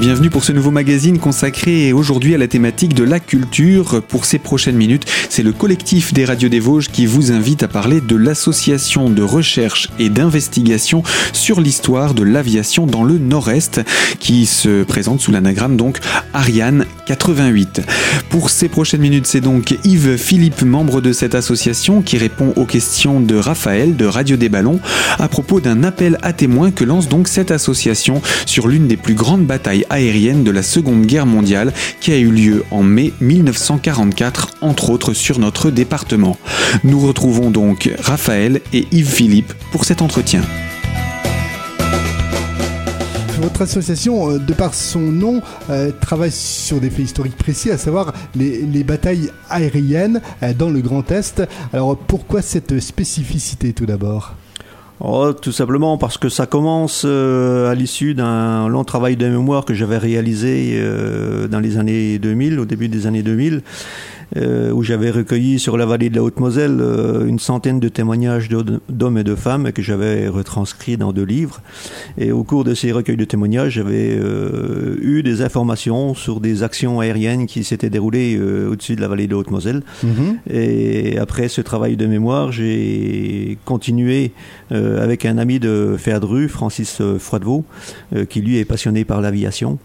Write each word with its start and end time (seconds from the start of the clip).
bienvenue 0.00 0.30
pour 0.30 0.44
ce 0.44 0.52
nouveau 0.52 0.70
magazine 0.70 1.18
consacré 1.18 1.92
aujourd'hui 1.92 2.34
à 2.34 2.38
la 2.38 2.48
thématique 2.48 2.94
de 2.94 3.04
la 3.04 3.20
culture. 3.20 4.02
Pour 4.02 4.24
ces 4.24 4.38
prochaines 4.38 4.76
minutes, 4.76 5.04
c'est 5.28 5.42
le 5.42 5.52
collectif 5.52 6.14
des 6.14 6.24
radios 6.24 6.48
des 6.48 6.58
Vosges 6.58 6.88
qui 6.88 7.04
vous 7.04 7.32
invite 7.32 7.62
à 7.62 7.68
parler 7.68 8.00
de 8.00 8.16
l'association 8.16 9.10
de 9.10 9.22
recherche 9.22 9.90
et 9.98 10.08
d'investigation 10.08 11.02
sur 11.34 11.60
l'histoire 11.60 12.14
de 12.14 12.22
l'aviation 12.22 12.86
dans 12.86 13.04
le 13.04 13.18
Nord-Est 13.18 13.82
qui 14.18 14.46
se 14.46 14.84
présente 14.84 15.20
sous 15.20 15.32
l'anagramme 15.32 15.76
donc 15.76 15.98
Ariane 16.32 16.86
88. 17.04 17.82
Pour 18.30 18.48
ces 18.48 18.70
prochaines 18.70 19.02
minutes, 19.02 19.26
c'est 19.26 19.42
donc 19.42 19.76
Yves 19.84 20.16
Philippe, 20.16 20.62
membre 20.62 21.02
de 21.02 21.12
cette 21.12 21.34
association, 21.34 22.00
qui 22.00 22.16
répond 22.16 22.54
aux 22.56 22.64
questions 22.64 23.20
de 23.20 23.36
Raphaël 23.36 23.96
de 23.96 24.06
Radio 24.06 24.38
des 24.38 24.48
Ballons 24.48 24.80
à 25.18 25.28
propos 25.28 25.60
d'un 25.60 25.84
appel 25.84 26.16
à 26.22 26.32
témoins 26.32 26.70
que 26.70 26.84
lance 26.84 27.08
donc 27.08 27.28
cette 27.28 27.50
association 27.50 28.22
sur 28.46 28.66
l'une 28.66 28.88
des 28.88 28.96
plus 28.96 29.14
grandes 29.14 29.44
batailles 29.44 29.84
aérienne 29.90 30.44
de 30.44 30.50
la 30.50 30.62
Seconde 30.62 31.04
Guerre 31.04 31.26
mondiale 31.26 31.72
qui 32.00 32.12
a 32.12 32.18
eu 32.18 32.30
lieu 32.30 32.64
en 32.70 32.82
mai 32.82 33.12
1944, 33.20 34.56
entre 34.62 34.90
autres 34.90 35.12
sur 35.12 35.38
notre 35.38 35.70
département. 35.70 36.38
Nous 36.84 37.00
retrouvons 37.00 37.50
donc 37.50 37.90
Raphaël 38.00 38.60
et 38.72 38.86
Yves 38.92 39.12
Philippe 39.12 39.52
pour 39.72 39.84
cet 39.84 40.02
entretien 40.02 40.42
votre 43.40 43.62
association, 43.62 44.30
euh, 44.30 44.38
de 44.38 44.52
par 44.52 44.74
son 44.74 45.00
nom, 45.00 45.40
euh, 45.70 45.90
travaille 46.00 46.30
sur 46.30 46.80
des 46.80 46.90
faits 46.90 47.06
historiques 47.06 47.36
précis, 47.36 47.70
à 47.70 47.78
savoir 47.78 48.12
les, 48.34 48.84
batailles 48.84 49.30
aériennes 49.48 50.20
euh, 50.42 50.52
dans 50.52 50.70
le 50.70 50.80
Grand 50.80 51.10
Est. 51.10 51.42
Alors 51.72 51.96
pourquoi 51.96 52.42
cette 52.42 52.78
spécificité 52.80 53.72
tout 53.72 53.86
d'abord? 53.86 54.34
Oh, 55.02 55.32
tout 55.32 55.52
simplement 55.52 55.96
parce 55.96 56.18
que 56.18 56.28
ça 56.28 56.46
commence 56.46 57.04
euh, 57.06 57.70
à 57.70 57.74
l'issue 57.74 58.12
d'un 58.12 58.68
long 58.68 58.84
travail 58.84 59.16
de 59.16 59.26
mémoire 59.26 59.64
que 59.64 59.72
j'avais 59.72 59.96
réalisé 59.96 60.72
euh, 60.74 61.48
dans 61.48 61.58
les 61.58 61.78
années 61.78 62.18
2000, 62.18 62.60
au 62.60 62.66
début 62.66 62.88
des 62.88 63.06
années 63.06 63.22
2000, 63.22 63.62
euh, 64.36 64.70
où 64.70 64.82
j'avais 64.82 65.10
recueilli 65.10 65.58
sur 65.58 65.76
la 65.76 65.86
vallée 65.86 66.08
de 66.08 66.14
la 66.14 66.22
Haute-Moselle 66.22 66.78
euh, 66.80 67.26
une 67.26 67.40
centaine 67.40 67.80
de 67.80 67.88
témoignages 67.88 68.48
d'hommes 68.48 69.18
et 69.18 69.24
de 69.24 69.34
femmes 69.34 69.72
que 69.72 69.82
j'avais 69.82 70.28
retranscrits 70.28 70.96
dans 70.96 71.12
deux 71.12 71.24
livres. 71.24 71.60
Et 72.16 72.30
au 72.30 72.44
cours 72.44 72.62
de 72.62 72.74
ces 72.74 72.92
recueils 72.92 73.16
de 73.16 73.24
témoignages, 73.24 73.72
j'avais 73.72 74.16
euh, 74.18 74.96
eu 75.00 75.22
des 75.22 75.42
informations 75.42 76.14
sur 76.14 76.40
des 76.40 76.62
actions 76.62 77.00
aériennes 77.00 77.46
qui 77.46 77.64
s'étaient 77.64 77.90
déroulées 77.90 78.38
au-dessus 78.40 78.94
de 78.94 79.00
la 79.00 79.08
vallée 79.08 79.26
de 79.26 79.32
la 79.32 79.38
Haute-Moselle. 79.38 79.82
Mhm. 80.04 80.38
Et 80.48 81.18
après 81.18 81.48
ce 81.48 81.60
travail 81.60 81.96
de 81.96 82.06
mémoire, 82.06 82.52
j'ai 82.52 83.58
continué 83.64 84.32
avec 84.70 85.24
un 85.24 85.38
ami 85.38 85.58
de 85.58 85.96
Ferdru, 85.98 86.48
Francis 86.48 87.02
Froidevaux, 87.18 87.64
qui 88.28 88.40
lui 88.40 88.58
est 88.58 88.64
passionné 88.64 89.04
par 89.04 89.20
l'aviation. 89.20 89.78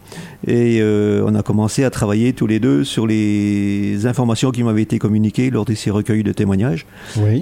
Et 0.47 0.81
on 1.25 1.33
a 1.35 1.41
commencé 1.41 1.83
à 1.83 1.89
travailler 1.89 2.33
tous 2.33 2.47
les 2.47 2.59
deux 2.59 2.83
sur 2.83 3.07
les 3.07 4.05
informations 4.05 4.51
qui 4.51 4.63
m'avaient 4.63 4.83
été 4.83 4.99
communiquées 4.99 5.49
lors 5.49 5.65
de 5.65 5.73
ces 5.73 5.91
recueils 5.91 6.23
de 6.23 6.31
témoignages. 6.31 6.85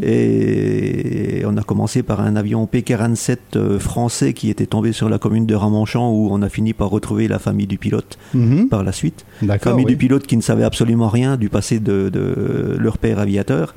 Et 0.01 1.43
on 1.45 1.57
a 1.57 1.63
commencé 1.63 2.03
par 2.03 2.21
un 2.21 2.35
avion 2.35 2.65
P-47 2.65 3.37
euh, 3.55 3.79
français 3.79 4.33
qui 4.33 4.49
était 4.49 4.65
tombé 4.65 4.91
sur 4.91 5.09
la 5.09 5.17
commune 5.17 5.45
de 5.45 5.55
Ramonchamp 5.55 6.11
où 6.11 6.29
on 6.31 6.41
a 6.41 6.49
fini 6.49 6.73
par 6.73 6.89
retrouver 6.89 7.27
la 7.27 7.39
famille 7.39 7.67
du 7.67 7.77
pilote 7.77 8.17
mhm. 8.33 8.69
par 8.69 8.83
la 8.83 8.91
suite. 8.91 9.25
La 9.41 9.59
famille 9.59 9.85
du 9.85 9.97
pilote 9.97 10.25
qui 10.25 10.37
ne 10.37 10.41
savait 10.41 10.63
absolument 10.63 11.09
rien 11.09 11.37
du 11.37 11.49
passé 11.49 11.79
de, 11.79 12.11
leur 12.79 12.97
père 12.97 13.19
aviateur. 13.19 13.75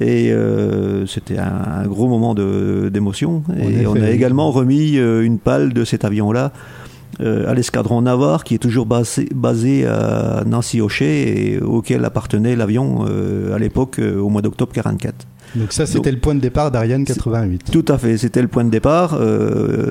Et 0.00 0.32
euh, 0.32 1.06
c'était 1.06 1.38
un, 1.38 1.86
gros 1.86 2.08
moment 2.08 2.34
d'émotion. 2.34 3.42
Et 3.58 3.86
on 3.86 3.96
a 3.96 4.10
également 4.10 4.50
remis 4.50 4.98
euh, 4.98 5.22
une 5.22 5.38
pale 5.38 5.72
de 5.72 5.84
cet 5.84 6.04
avion-là 6.04 6.52
euh, 6.52 6.89
à 7.18 7.54
l'escadron 7.54 8.02
Navarre 8.02 8.44
qui 8.44 8.54
est 8.54 8.58
toujours 8.58 8.86
basé, 8.86 9.28
basé 9.34 9.86
à 9.86 10.44
Nancy-Ochet 10.46 11.04
et 11.04 11.60
auquel 11.60 12.04
appartenait 12.04 12.56
l'avion 12.56 13.04
euh, 13.08 13.54
à 13.54 13.58
l'époque 13.58 13.98
euh, 13.98 14.18
au 14.18 14.28
mois 14.28 14.42
d'octobre 14.42 14.72
44. 14.72 15.26
Donc 15.56 15.72
ça, 15.72 15.84
c'était 15.84 16.12
le 16.12 16.18
point 16.18 16.34
de 16.34 16.40
départ 16.40 16.70
d'Ariane 16.70 17.04
88. 17.04 17.72
Tout 17.72 17.84
à 17.88 17.98
fait, 17.98 18.16
c'était 18.16 18.42
le 18.42 18.48
point 18.48 18.64
de 18.64 18.70
départ. 18.70 19.18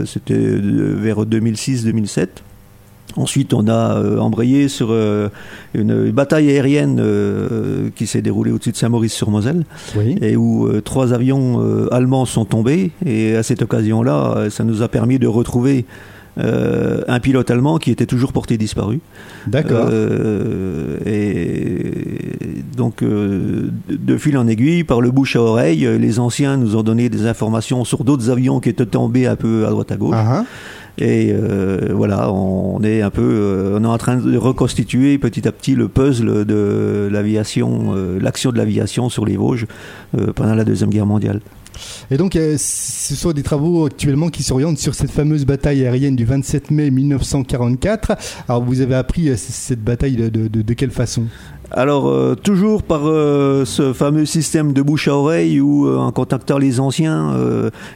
c'était 0.05 0.37
vers 0.37 1.25
2006-2007. 1.25 2.27
Ensuite, 3.17 3.53
on 3.53 3.67
a 3.67 4.01
embrayé 4.19 4.69
sur 4.69 4.97
une 5.73 6.11
bataille 6.11 6.49
aérienne 6.49 7.03
qui 7.93 8.07
s'est 8.07 8.21
déroulée 8.21 8.51
au-dessus 8.51 8.71
de 8.71 8.77
Saint-Maurice-sur-Moselle, 8.77 9.65
et 10.21 10.37
où 10.37 10.69
trois 10.79 11.11
avions 11.11 11.89
allemands 11.91 12.25
sont 12.25 12.45
tombés. 12.45 12.91
Et 13.05 13.35
à 13.35 13.43
cette 13.43 13.61
occasion-là, 13.61 14.49
ça 14.49 14.63
nous 14.63 14.81
a 14.81 14.87
permis 14.87 15.19
de 15.19 15.27
retrouver 15.27 15.85
euh, 16.39 17.01
un 17.07 17.19
pilote 17.19 17.51
allemand 17.51 17.77
qui 17.77 17.91
était 17.91 18.05
toujours 18.05 18.31
porté 18.31 18.57
disparu. 18.57 18.99
D'accord. 19.47 19.89
Euh, 19.91 20.97
et 21.05 22.61
donc, 22.77 23.03
euh, 23.03 23.69
de 23.89 24.17
fil 24.17 24.37
en 24.37 24.47
aiguille, 24.47 24.83
par 24.83 25.01
le 25.01 25.11
bouche 25.11 25.35
à 25.35 25.41
oreille, 25.41 25.87
les 25.99 26.19
anciens 26.19 26.55
nous 26.55 26.75
ont 26.75 26.83
donné 26.83 27.09
des 27.09 27.25
informations 27.25 27.83
sur 27.83 28.03
d'autres 28.03 28.29
avions 28.29 28.59
qui 28.59 28.69
étaient 28.69 28.85
tombés 28.85 29.27
un 29.27 29.35
peu 29.35 29.65
à 29.65 29.69
droite 29.69 29.91
à 29.91 29.97
gauche. 29.97 30.15
Ah, 30.17 30.41
ah. 30.41 30.45
Et 31.01 31.33
voilà, 31.93 32.29
on 32.29 32.83
est 32.83 33.01
un 33.01 33.09
peu, 33.09 33.73
on 33.73 33.83
est 33.85 33.87
en 33.87 33.97
train 33.97 34.17
de 34.17 34.37
reconstituer 34.37 35.17
petit 35.17 35.47
à 35.47 35.53
petit 35.53 35.73
le 35.73 35.87
puzzle 35.87 36.43
de 36.43 37.07
l'aviation, 37.09 37.95
l'action 38.19 38.51
de 38.51 38.57
l'aviation 38.57 39.07
sur 39.07 39.25
les 39.25 39.37
Vosges 39.37 39.65
pendant 40.35 40.55
la 40.55 40.65
deuxième 40.65 40.89
guerre 40.89 41.05
mondiale. 41.05 41.39
Et 42.11 42.17
donc, 42.17 42.35
euh, 42.35 42.55
ce 42.57 43.15
sont 43.15 43.31
des 43.31 43.43
travaux 43.43 43.85
actuellement 43.85 44.29
qui 44.29 44.43
s'orientent 44.43 44.77
sur 44.77 44.95
cette 44.95 45.11
fameuse 45.11 45.45
bataille 45.45 45.85
aérienne 45.85 46.15
du 46.15 46.25
27 46.25 46.71
mai 46.71 46.91
1944. 46.91 48.13
Alors, 48.47 48.63
vous 48.63 48.81
avez 48.81 48.95
appris 48.95 49.29
euh, 49.29 49.35
cette 49.37 49.83
bataille 49.83 50.15
de, 50.15 50.29
de, 50.29 50.73
quelle 50.73 50.91
façon? 50.91 51.25
Alors, 51.71 52.07
euh, 52.07 52.35
toujours 52.35 52.81
par 52.81 53.01
ce 53.01 53.93
fameux 53.93 54.25
système 54.25 54.73
de 54.73 54.81
bouche 54.81 55.07
à 55.07 55.15
oreille 55.15 55.61
où, 55.61 55.87
en 55.89 56.11
contactant 56.11 56.57
les 56.57 56.79
anciens, 56.79 57.35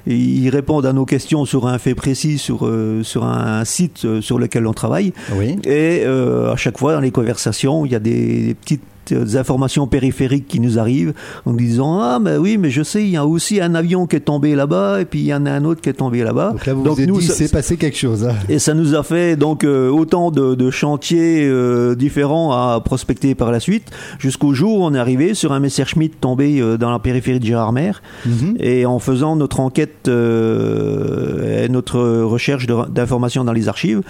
ils 0.06 0.50
répondent 0.50 0.86
à 0.86 0.94
nos 0.94 1.06
questions 1.06 1.46
sur 1.46 1.68
un 1.68 1.80
fait 1.80 1.96
précis, 1.96 2.38
sur, 2.38 2.70
sur 3.04 3.24
un 3.24 3.66
site 3.66 4.22
sur 4.22 4.38
lequel 4.38 4.68
on 4.68 4.74
travaille. 4.74 5.14
Oui. 5.36 5.58
Et 5.66 6.06
à 6.06 6.56
chaque 6.56 6.78
fois, 6.78 6.94
dans 6.94 7.00
les 7.00 7.12
conversations, 7.12 7.86
il 7.86 7.92
y 7.92 7.96
a 7.96 8.00
des 8.00 8.56
petites 8.62 8.84
des 9.12 9.38
informations 9.38 9.88
périphériques 9.88 10.48
qui 10.48 10.60
nous 10.60 10.80
arrivent 10.80 11.14
en 11.46 11.54
disant 11.54 12.00
ah 12.00 12.20
mais 12.20 12.38
oui 12.38 12.58
mais 12.58 12.70
je 12.70 12.84
sais 12.84 13.04
il 13.04 13.10
y 13.10 13.18
a 13.18 13.26
aussi 13.26 13.62
un 13.62 13.76
avion 13.76 14.08
qui 14.08 14.16
est 14.16 14.22
tombé 14.22 14.56
là-bas 14.56 15.02
et 15.02 15.06
puis 15.06 15.20
il 15.20 15.26
y 15.26 15.34
en 15.34 15.46
a 15.46 15.52
un 15.52 15.66
autre 15.66 15.82
qui 15.82 15.90
est 15.90 15.94
tombé 15.94 16.24
là-bas. 16.24 16.52
Donc 16.52 16.66
là 16.66 16.74
vous 16.74 16.84
donc, 16.84 17.00
nous 17.00 17.22
c'est 17.22 17.52
passé 17.52 17.78
quelque 17.78 17.98
chose. 17.98 18.26
Hein. 18.26 18.36
Et 18.50 18.60
ça 18.60 18.74
nous 18.74 18.96
a 18.96 19.04
fait 19.04 19.36
donc 19.36 19.64
euh, 19.64 19.90
autant 19.90 20.32
de, 20.32 20.72
chantiers 20.72 21.46
euh, 21.46 21.96
différents 21.96 22.52
à 22.52 22.82
prospecter 22.84 23.36
par 23.36 23.52
la 23.52 23.60
suite 23.60 23.92
jusqu'au 24.20 24.54
jour 24.54 24.80
où 24.80 24.86
on 24.86 24.94
est 24.94 25.00
arrivé 25.00 25.34
sur 25.34 25.52
un 25.52 25.60
Messerschmitt 25.60 26.20
tombé 26.20 26.60
euh, 26.60 26.78
dans 26.78 26.92
la 26.92 27.00
périphérie 27.00 27.40
de 27.40 27.46
Gérardmer 27.46 27.92
mhm. 28.26 28.56
et 28.60 28.86
en 28.86 29.00
faisant 29.00 29.36
notre 29.36 29.60
enquête 29.60 30.08
et 30.08 31.70
notre 31.70 32.00
recherche 32.24 32.66
d'informations 32.68 33.44
dans 33.44 33.54
les 33.54 33.68
archives 33.68 34.02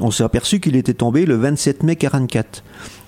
on 0.00 0.10
s'est 0.10 0.24
aperçu 0.24 0.60
qu'il 0.60 0.76
était 0.76 0.94
tombé 0.94 1.26
le 1.26 1.36
27 1.36 1.82
mai 1.82 1.96
44. 1.96 2.62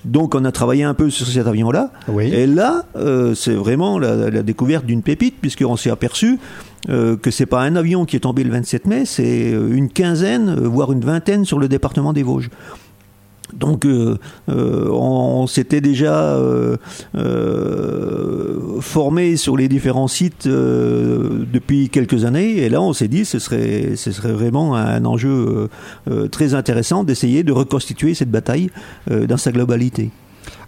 Donc 0.04 0.34
on 0.34 0.44
a 0.44 0.52
travaillé 0.52 0.84
un 0.84 0.94
peu 0.94 1.10
sur 1.10 1.26
cet 1.26 1.46
avion-là. 1.46 1.90
Et 2.20 2.46
là, 2.46 2.84
euh, 2.96 3.34
c'est 3.34 3.54
vraiment 3.54 3.98
la, 3.98 4.42
découverte 4.42 4.84
d'une 4.84 5.02
pépite, 5.02 5.36
puisqu'on 5.40 5.76
s'est 5.76 5.90
aperçu 5.90 6.38
euh, 6.88 7.16
que 7.16 7.30
c'est 7.30 7.46
pas 7.46 7.62
un 7.62 7.76
avion 7.76 8.04
qui 8.04 8.16
est 8.16 8.20
tombé 8.20 8.42
le 8.42 8.50
27 8.50 8.86
mai, 8.86 9.04
c'est 9.04 9.50
une 9.50 9.88
quinzaine, 9.88 10.54
voire 10.54 10.92
une 10.92 11.04
vingtaine 11.04 11.44
sur 11.44 11.58
le 11.58 11.68
département 11.68 12.12
des 12.12 12.24
Vosges. 12.24 12.50
Donc 13.52 13.84
euh, 13.84 14.18
euh, 14.48 14.88
on, 14.90 15.46
s'était 15.46 15.80
déjà 15.80 16.34
euh, 16.34 16.76
formé 18.81 19.37
sur 19.37 19.56
les 19.56 19.69
différents 19.69 20.08
sites 20.08 20.49
depuis 20.49 21.88
quelques 21.88 22.25
années 22.25 22.58
et 22.58 22.69
là 22.69 22.81
on 22.81 22.93
s'est 22.93 23.08
dit 23.08 23.25
ce 23.25 23.38
serait, 23.38 23.96
ce 23.96 24.12
serait 24.12 24.32
vraiment 24.32 24.75
un 24.75 25.04
enjeu 25.04 25.69
très 26.31 26.54
intéressant 26.54 27.04
d'essayer 27.04 27.43
de 27.43 27.52
reconstituer 27.52 28.14
cette 28.14 28.31
bataille 28.31 28.70
dans 29.10 29.37
sa 29.37 29.52
globalité. 29.52 30.10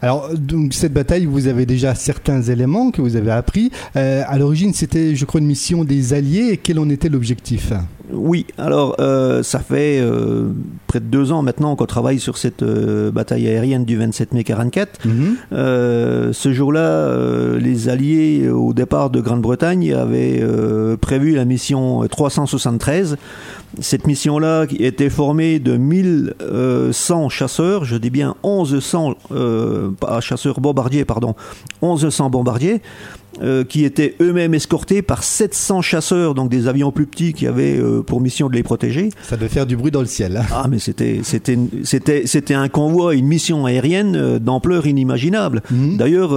Alors, 0.05 0.29
donc, 0.37 0.75
cette 0.75 0.93
bataille, 0.93 1.25
vous 1.25 1.47
avez 1.47 1.65
déjà 1.65 1.95
certains 1.95 2.43
éléments 2.43 2.91
que 2.91 3.01
vous 3.01 3.17
avez 3.17 3.31
appris. 3.31 3.71
à 3.95 4.39
l'origine, 4.39 4.75
c'était, 4.75 5.17
je 5.17 5.25
crois, 5.25 5.41
une 5.41 5.47
mission 5.47 5.83
des 5.83 6.13
Alliés. 6.13 6.51
Et 6.53 6.57
quel 6.59 6.79
en 6.79 6.91
était 6.91 7.09
l'objectif? 7.09 7.73
Oui, 8.13 8.47
alors 8.59 8.97
euh, 9.01 9.43
ça 9.43 9.61
fait 9.61 9.99
euh, 10.01 10.49
près 10.87 11.01
de 11.01 11.07
deux 11.07 11.33
ans 11.33 11.43
maintenant 11.43 11.75
qu'on 11.75 11.87
travaille 11.87 12.21
sur 12.21 12.37
cette 12.37 12.63
euh, 12.63 13.11
bataille 13.11 13.49
aérienne 13.49 13.85
du 13.85 13.97
27 13.97 14.35
mai 14.35 14.45
44. 14.45 15.07
Mhm. 15.07 15.37
ce 16.33 16.53
jour-là, 16.53 17.17
les 17.59 17.89
Alliés, 17.89 18.49
au 18.49 18.73
départ 18.73 19.11
de 19.11 19.21
Grande-Bretagne, 19.21 19.93
avaient 19.95 20.43
prévu 21.01 21.35
la 21.35 21.45
mission 21.45 22.07
373. 22.07 23.17
Cette 23.81 24.07
mission-là 24.07 24.67
était 24.79 25.11
formée 25.11 25.59
de 25.59 25.77
1100 25.77 27.29
chasseurs, 27.29 27.85
je 27.85 27.97
dis 27.97 28.11
bien 28.11 28.37
1100 28.45 29.15
chasseurs 30.21 30.61
bombardiers, 30.61 31.05
pardon, 31.05 31.35
1100 31.83 32.31
bombardiers. 32.31 32.81
Euh, 33.43 33.65
qui 33.65 33.85
étaient 33.85 34.15
eux-mêmes 34.21 34.55
escortés 34.55 35.03
par 35.03 35.25
700 35.25 35.83
chasseurs, 35.83 36.35
donc 36.35 36.51
des 36.51 36.69
avions 36.69 36.93
plus 36.93 37.07
petits 37.07 37.33
qui 37.33 37.49
avaient 37.49 37.77
euh, 37.77 38.01
pour 38.01 38.21
mission 38.21 38.49
de 38.49 38.55
les 38.55 38.63
protéger. 38.63 39.09
Ça 39.23 39.37
devait 39.37 39.49
faire 39.49 39.67
du 39.67 39.77
bruit 39.77 39.91
dans 39.91 40.01
le 40.01 40.07
ciel. 40.07 40.37
Hein. 40.37 40.45
Ah, 40.53 40.67
mais 40.71 40.79
c'était 40.79 41.21
c'était 41.25 41.59
c'était 41.83 42.27
c'était 42.27 42.55
un 42.55 42.69
convoi, 42.69 43.15
une 43.15 43.27
mission 43.27 43.67
aérienne 43.67 44.15
euh, 44.15 44.39
d'ampleur 44.39 44.87
inimaginable. 44.87 45.63
Mhm. 45.71 45.97
D'ailleurs, 45.97 46.31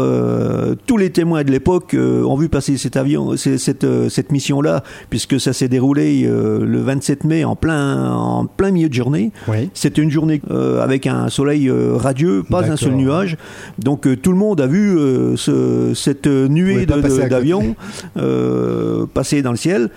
tous 0.88 0.98
les 0.98 1.12
témoins 1.12 1.44
de 1.44 1.52
l'époque 1.52 1.96
ont 1.96 2.36
vu 2.36 2.50
passer 2.50 2.78
cet 2.78 2.98
avion, 2.98 3.38
cette 3.38 3.86
cette 4.10 4.32
mission-là, 4.32 4.84
puisque 5.10 5.40
ça 5.40 5.54
s'est 5.54 5.68
déroulé 5.68 6.24
le 6.24 6.82
27 6.82 7.24
mai 7.24 7.44
en 7.44 7.56
plein 7.56 8.12
en 8.12 8.46
plein 8.46 8.72
milieu 8.72 8.90
de 8.90 8.94
journée. 8.94 9.32
Oui. 9.48 9.70
C'était 9.74 10.02
une 10.02 10.12
journée 10.12 10.42
avec 10.82 11.06
un 11.06 11.30
soleil 11.30 11.70
radieux, 11.72 12.44
pas 12.50 12.70
un 12.70 12.76
seul 12.76 12.94
nuage. 12.94 13.38
Donc 13.78 14.08
tout 14.22 14.32
le 14.32 14.38
monde 14.38 14.62
a 14.62 14.68
vu 14.68 14.98
ce, 15.36 15.94
cette 15.94 16.28
nuée 16.28 16.87
d'avions 16.88 17.76
euh, 18.18 19.06
passés 19.14 19.42
dans 19.42 19.52
le 19.52 19.58
ciel. 19.58 19.90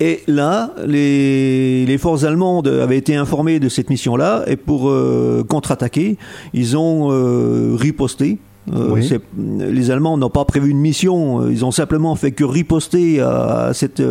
Et 0.00 0.22
là, 0.26 0.74
les, 0.86 1.86
les, 1.86 1.98
forces 1.98 2.24
allemandes 2.24 2.66
avaient 2.66 2.98
été 2.98 3.14
informées 3.14 3.60
de 3.60 3.68
cette 3.68 3.90
mission-là, 3.90 4.42
et 4.48 4.56
pour 4.56 4.90
euh, 4.90 5.44
contre-attaquer, 5.48 6.18
ils 6.52 6.76
ont 6.76 7.10
euh, 7.12 7.76
riposté. 7.76 8.38
Les 8.66 9.90
Allemands 9.90 10.16
n'ont 10.16 10.30
pas 10.30 10.46
prévu 10.46 10.70
une 10.70 10.78
mission, 10.78 11.46
ils 11.50 11.66
ont 11.66 11.70
simplement 11.70 12.14
fait 12.14 12.32
que 12.32 12.44
riposter 12.44 13.20
à, 13.20 13.72
cette 13.74 14.02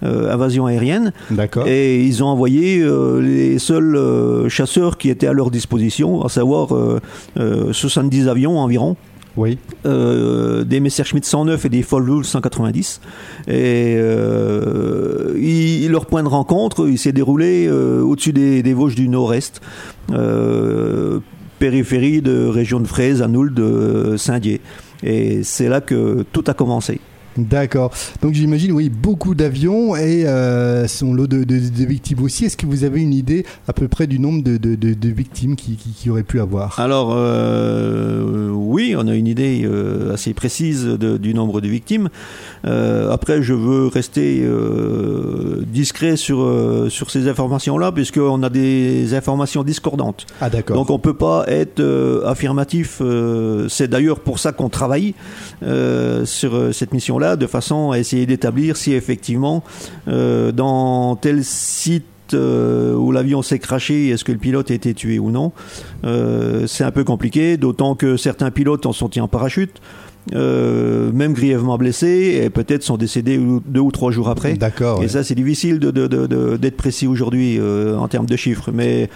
invasion 0.00 0.64
aérienne. 0.64 1.12
Et 1.66 2.02
ils 2.02 2.24
ont 2.24 2.28
envoyé 2.28 2.82
les 3.20 3.58
seuls 3.58 4.48
chasseurs 4.48 4.96
qui 4.96 5.10
étaient 5.10 5.26
à 5.26 5.34
leur 5.34 5.50
disposition, 5.50 6.24
à 6.24 6.30
savoir 6.30 6.68
70 7.36 8.28
avions 8.28 8.58
environ. 8.58 8.96
Oui. 9.36 9.58
Euh, 9.86 10.64
des 10.64 10.80
Messerschmitt 10.80 11.24
109 11.24 11.64
et 11.64 11.68
des 11.68 11.82
Focke 11.82 12.24
190. 12.24 13.00
Et 13.48 13.94
euh, 13.96 15.88
leur 15.88 16.06
point 16.06 16.22
de 16.22 16.28
rencontre, 16.28 16.88
il 16.88 16.98
s'est 16.98 17.12
déroulé 17.12 17.66
euh, 17.66 18.02
au-dessus 18.02 18.32
des, 18.32 18.74
Vosges 18.74 18.94
du 18.94 19.08
Nord-Est, 19.08 19.60
périphérie 21.58 22.22
de 22.22 22.46
région 22.46 22.80
de 22.80 22.86
Fraise, 22.86 23.22
à 23.22 23.28
de 23.28 24.16
Saint-Dié. 24.16 24.60
Et 25.02 25.42
c'est 25.42 25.68
là 25.68 25.80
que 25.80 26.24
tout 26.32 26.44
a 26.46 26.54
commencé. 26.54 27.00
D'accord. 27.36 27.92
Donc 28.20 28.34
j'imagine, 28.34 28.72
oui, 28.72 28.90
beaucoup 28.90 29.34
d'avions 29.34 29.96
et 29.96 30.26
euh, 30.26 30.86
son 30.86 31.14
lot 31.14 31.26
de, 31.26 31.44
victimes 31.84 32.22
aussi. 32.22 32.44
Est-ce 32.44 32.56
que 32.56 32.66
vous 32.66 32.84
avez 32.84 33.00
une 33.00 33.14
idée 33.14 33.46
à 33.68 33.72
peu 33.72 33.88
près 33.88 34.06
du 34.06 34.18
nombre 34.18 34.42
de, 34.42 35.08
victimes 35.08 35.56
qui, 35.56 35.76
qui, 35.76 36.10
auraient 36.10 36.22
pu 36.22 36.40
avoir? 36.40 36.78
Alors, 36.78 37.12
euh, 37.14 38.50
oui, 38.50 38.94
on 38.98 39.08
a 39.08 39.14
une 39.14 39.26
idée 39.26 39.62
euh, 39.64 40.12
assez 40.12 40.34
précise 40.34 40.86
du 40.86 41.34
nombre 41.34 41.60
de 41.60 41.68
victimes. 41.68 42.08
Après, 42.64 43.42
je 43.42 43.54
veux 43.54 43.86
rester 43.86 44.46
discret 45.66 46.16
sur, 46.16 46.46
sur 46.90 47.10
ces 47.10 47.28
informations-là, 47.28 47.92
puisqu'on 47.92 48.42
a 48.42 48.50
des 48.50 49.14
informations 49.14 49.62
discordantes. 49.62 50.26
Ah, 50.40 50.50
d'accord. 50.50 50.76
Donc 50.76 50.90
on 50.90 50.94
ne 50.94 51.02
peut 51.02 51.14
pas 51.14 51.44
être 51.48 51.82
affirmatif. 52.26 53.00
C'est 53.68 53.88
d'ailleurs 53.88 54.20
pour 54.20 54.38
ça 54.38 54.52
qu'on 54.52 54.68
travaille 54.68 55.14
sur 56.24 56.74
cette 56.74 56.92
mission-là 56.92 57.21
de 57.36 57.46
façon 57.46 57.90
à 57.90 57.98
essayer 57.98 58.26
d'établir 58.26 58.76
si 58.76 58.92
effectivement 58.92 59.62
euh, 60.08 60.52
dans 60.52 61.16
tel 61.16 61.44
site 61.44 62.04
euh, 62.34 62.94
où 62.94 63.12
l'avion 63.12 63.42
s'est 63.42 63.58
craché, 63.58 64.08
est-ce 64.08 64.24
que 64.24 64.32
le 64.32 64.38
pilote 64.38 64.70
a 64.70 64.74
été 64.74 64.94
tué 64.94 65.18
ou 65.18 65.30
non 65.30 65.52
euh, 66.04 66.66
C'est 66.66 66.84
un 66.84 66.90
peu 66.90 67.04
compliqué, 67.04 67.56
d'autant 67.56 67.94
que 67.94 68.16
certains 68.16 68.50
pilotes 68.50 68.86
en 68.86 68.92
sont 68.92 69.18
en 69.20 69.28
parachute. 69.28 69.80
même 70.32 71.32
grièvement 71.34 71.76
blessés, 71.78 72.40
et 72.42 72.50
peut-être 72.50 72.82
sont 72.82 72.96
décédés 72.96 73.38
deux 73.66 73.80
ou 73.80 73.92
trois 73.92 74.10
jours 74.12 74.28
après. 74.28 74.54
D'accord. 74.54 75.02
Et 75.02 75.08
ça, 75.08 75.24
c'est 75.24 75.34
difficile 75.34 75.78
d'être 75.78 76.76
précis 76.76 77.06
aujourd'hui 77.06 77.60
en 77.60 78.08
termes 78.08 78.26
de 78.26 78.36
chiffres. 78.36 78.70
Mais 78.72 79.10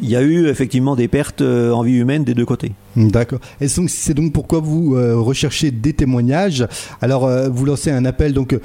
il 0.00 0.08
y 0.08 0.16
a 0.16 0.22
eu 0.22 0.46
effectivement 0.46 0.96
des 0.96 1.08
pertes 1.08 1.42
en 1.42 1.82
vie 1.82 1.96
humaine 1.96 2.24
des 2.24 2.34
deux 2.34 2.46
côtés. 2.46 2.72
D'accord. 2.96 3.38
Et 3.60 3.68
c'est 3.68 4.12
donc 4.14 4.32
pourquoi 4.32 4.60
vous 4.60 4.96
euh, 4.96 5.16
recherchez 5.16 5.70
des 5.70 5.94
témoignages. 5.94 6.66
Alors, 7.00 7.24
euh, 7.24 7.48
vous 7.48 7.64
lancez 7.64 7.90
un 7.90 8.04
appel 8.04 8.34
donc 8.34 8.58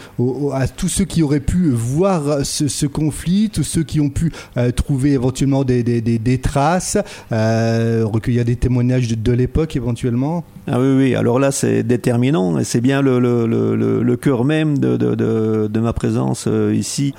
à 0.53 0.68
tous 0.68 0.89
ceux 0.89 1.06
qui 1.06 1.24
auraient 1.24 1.39
pu 1.39 1.69
voir 1.69 2.45
ce, 2.45 2.85
conflit, 2.85 3.50
tous 3.50 3.63
ceux 3.63 3.83
qui 3.83 4.01
ont 4.01 4.09
pu 4.09 4.33
euh, 4.57 4.71
trouver 4.71 5.13
éventuellement 5.13 5.63
des, 5.63 5.81
des, 5.83 6.01
des, 6.01 6.38
traces, 6.39 6.97
recueillir 7.31 8.44
des 8.44 8.56
témoignages 8.56 9.07
de, 9.07 9.31
l'époque 9.31 9.75
éventuellement. 9.75 10.44
Ah 10.68 10.80
oui, 10.80 10.95
oui. 10.97 11.15
Alors 11.15 11.39
là, 11.39 11.51
c'est 11.51 11.83
déterminant 11.83 12.63
c'est 12.63 12.81
bien 12.81 13.01
le, 13.01 13.19
le, 13.19 13.45
le, 13.45 14.18
cœur 14.18 14.44
même 14.44 14.77
de, 14.77 14.97
de, 14.97 15.15
de, 15.15 15.69
de 15.71 15.80
ma 15.80 15.94
présence 15.94 16.50
ici. 16.73 17.13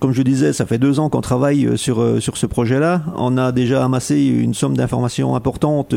Comme 0.00 0.12
je 0.12 0.22
disais, 0.22 0.52
ça 0.52 0.66
fait 0.66 0.78
deux 0.78 1.00
ans 1.00 1.08
qu'on 1.08 1.20
travaille 1.20 1.76
sur, 1.76 2.22
sur 2.22 2.36
ce 2.36 2.46
projet-là. 2.46 3.02
On 3.16 3.38
a 3.38 3.52
déjà 3.52 3.84
amassé 3.84 4.22
une 4.22 4.54
somme 4.54 4.76
d'informations 4.76 5.34
importantes 5.34 5.94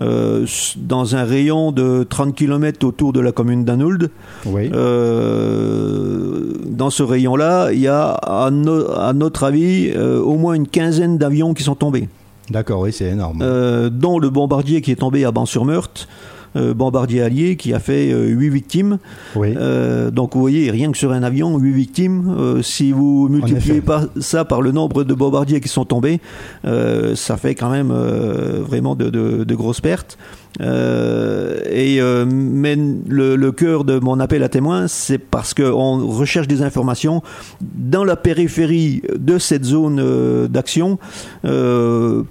euh, 0.00 0.46
dans 0.76 1.16
un 1.16 1.24
rayon 1.24 1.72
de 1.72 2.06
30 2.08 2.34
km 2.34 2.86
autour 2.86 3.12
de 3.12 3.20
la 3.20 3.32
commune 3.32 3.64
d'Anould. 3.64 4.10
Euh, 4.46 6.52
dans 6.66 6.90
ce 6.90 7.02
rayon-là, 7.02 7.72
il 7.72 7.80
y 7.80 7.88
a, 7.88 8.10
à, 8.10 8.50
notre 8.50 9.44
avis, 9.44 9.90
euh, 9.94 10.20
au 10.20 10.36
moins 10.36 10.54
une 10.54 10.68
quinzaine 10.68 11.18
d'avions 11.18 11.54
qui 11.54 11.62
sont 11.62 11.74
tombés. 11.74 12.08
D'accord, 12.50 12.80
oui, 12.80 12.92
c'est 12.92 13.06
énorme. 13.06 13.38
dont 13.90 14.18
le 14.18 14.30
bombardier 14.30 14.82
qui 14.82 14.90
est 14.90 14.96
tombé 14.96 15.24
à 15.24 15.30
Ban-sur-Meurthe. 15.30 16.08
Bombardier 16.54 17.22
allié 17.22 17.56
qui 17.56 17.72
a 17.72 17.78
fait 17.78 18.12
8 18.12 18.48
victimes. 18.48 18.98
donc 19.34 20.34
vous 20.34 20.40
voyez, 20.40 20.70
rien 20.70 20.92
que 20.92 20.98
sur 20.98 21.12
un 21.12 21.22
avion, 21.22 21.58
8 21.58 21.72
victimes. 21.72 22.60
si 22.62 22.92
vous 22.92 23.28
multipliez 23.28 23.80
pas 23.80 24.04
ça 24.20 24.44
par 24.44 24.62
le 24.62 24.72
nombre 24.72 25.04
de 25.04 25.14
bombardiers 25.14 25.60
qui 25.60 25.68
sont 25.68 25.84
tombés, 25.84 26.20
ça 26.64 27.36
fait 27.36 27.54
quand 27.54 27.70
même 27.70 27.92
vraiment 27.92 28.94
de, 28.94 29.54
grosses 29.54 29.80
pertes. 29.80 30.18
Et 30.60 32.00
mais 32.26 32.76
le, 33.08 33.50
cœur 33.50 33.84
de 33.84 33.98
mon 33.98 34.20
appel 34.20 34.42
à 34.42 34.48
témoins, 34.48 34.86
c'est 34.88 35.18
parce 35.18 35.54
qu'on 35.54 36.06
recherche 36.06 36.48
des 36.48 36.62
informations 36.62 37.22
dans 37.60 38.04
la 38.04 38.16
périphérie 38.16 39.02
de 39.16 39.38
cette 39.38 39.64
zone 39.64 40.46
d'action, 40.48 40.98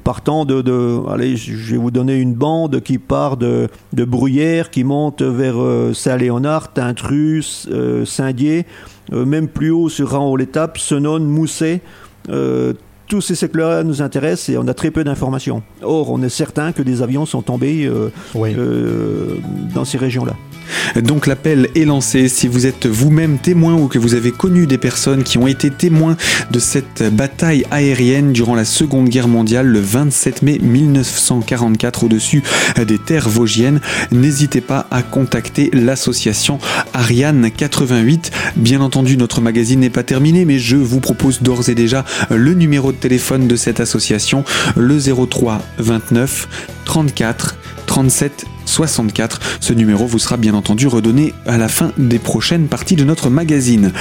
partant 0.03 0.45
de, 0.45 1.09
allez, 1.09 1.35
je 1.35 1.71
vais 1.71 1.77
vous 1.77 1.91
donner 1.91 2.15
une 2.15 2.33
bande 2.33 2.81
qui 2.81 2.97
part 2.97 3.37
de, 3.37 3.67
de 3.93 4.05
Bruyères, 4.05 4.69
qui 4.69 4.83
monte 4.83 5.21
vers 5.21 5.55
Saint-Léonard, 5.93 6.73
Tintrus, 6.73 7.69
Saint-Dié, 8.05 8.65
même 9.11 9.47
plus 9.47 9.71
haut 9.71 9.89
sur 9.89 10.09
Raon-l'Étape, 10.09 10.77
Senone, 10.77 11.25
Mousset 11.25 11.81
tous 13.11 13.19
ces 13.19 13.35
secteurs-là 13.35 13.83
nous 13.83 14.01
intéressent 14.01 14.47
et 14.47 14.57
on 14.57 14.65
a 14.69 14.73
très 14.73 14.89
peu 14.89 15.03
d'informations. 15.03 15.63
Or, 15.81 16.11
on 16.11 16.21
est 16.21 16.29
certain 16.29 16.71
que 16.71 16.81
des 16.81 17.01
avions 17.01 17.25
sont 17.25 17.41
tombés 17.41 17.85
euh, 17.85 18.09
euh, 18.37 19.35
dans 19.75 19.83
ces 19.83 19.97
régions-là. 19.97 20.33
Donc 21.01 21.27
l'appel 21.27 21.69
est 21.75 21.85
lancé. 21.85 22.27
Si 22.27 22.47
vous 22.47 22.65
êtes 22.65 22.87
vous-même 22.87 23.37
témoin 23.37 23.75
ou 23.75 23.87
que 23.87 23.99
vous 23.99 24.15
avez 24.15 24.31
connu 24.31 24.67
des 24.67 24.77
personnes 24.77 25.23
qui 25.23 25.37
ont 25.37 25.47
été 25.47 25.69
témoins 25.69 26.17
de 26.51 26.59
cette 26.59 27.03
bataille 27.13 27.65
aérienne 27.71 28.33
durant 28.33 28.55
la 28.55 28.65
Seconde 28.65 29.09
Guerre 29.09 29.27
mondiale 29.27 29.67
le 29.67 29.79
27 29.79 30.41
mai 30.41 30.59
1944 30.59 32.03
au-dessus 32.03 32.43
des 32.85 32.97
terres 32.97 33.29
vosgiennes, 33.29 33.81
n'hésitez 34.11 34.61
pas 34.61 34.87
à 34.91 35.01
contacter 35.01 35.69
l'association 35.73 36.59
Ariane 36.93 37.49
88. 37.51 38.31
Bien 38.55 38.81
entendu, 38.81 39.17
notre 39.17 39.41
magazine 39.41 39.79
n'est 39.79 39.89
pas 39.89 40.03
terminé, 40.03 40.45
mais 40.45 40.59
je 40.59 40.77
vous 40.77 40.99
propose 40.99 41.41
d'ores 41.41 41.69
et 41.69 41.75
déjà 41.75 42.05
le 42.29 42.53
numéro 42.53 42.91
de 42.91 42.97
téléphone 42.97 43.47
de 43.47 43.55
cette 43.55 43.79
association, 43.79 44.43
le 44.75 44.99
03 44.99 45.61
29 45.77 46.47
34 46.85 47.55
37 47.85 48.45
64. 48.71 49.39
Ce 49.59 49.73
numéro 49.73 50.07
vous 50.07 50.19
sera 50.19 50.37
bien 50.37 50.53
entendu 50.53 50.87
redonné 50.87 51.33
à 51.45 51.57
la 51.57 51.67
fin 51.67 51.91
des 51.97 52.19
prochaines 52.19 52.67
parties 52.67 52.95
de 52.95 53.03
notre 53.03 53.29
magazine. 53.29 53.91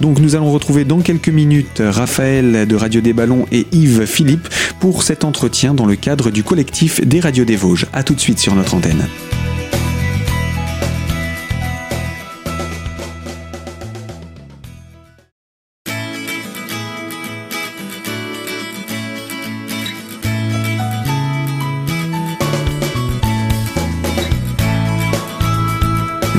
Donc 0.00 0.18
nous 0.20 0.36
allons 0.36 0.50
retrouver 0.50 0.84
dans 0.84 1.00
quelques 1.00 1.28
minutes 1.28 1.82
Raphaël 1.84 2.66
de 2.66 2.76
Radio 2.76 3.00
des 3.00 3.12
Ballons 3.12 3.46
et 3.52 3.66
Yves 3.72 4.06
Philippe 4.06 4.48
pour 4.78 5.02
cet 5.02 5.24
entretien 5.24 5.74
dans 5.74 5.86
le 5.86 5.96
cadre 5.96 6.30
du 6.30 6.42
collectif 6.42 7.06
des 7.06 7.20
Radios 7.20 7.44
des 7.44 7.56
Vosges. 7.56 7.86
A 7.92 8.02
tout 8.02 8.14
de 8.14 8.20
suite 8.20 8.38
sur 8.38 8.54
notre 8.54 8.74
antenne. 8.74 9.06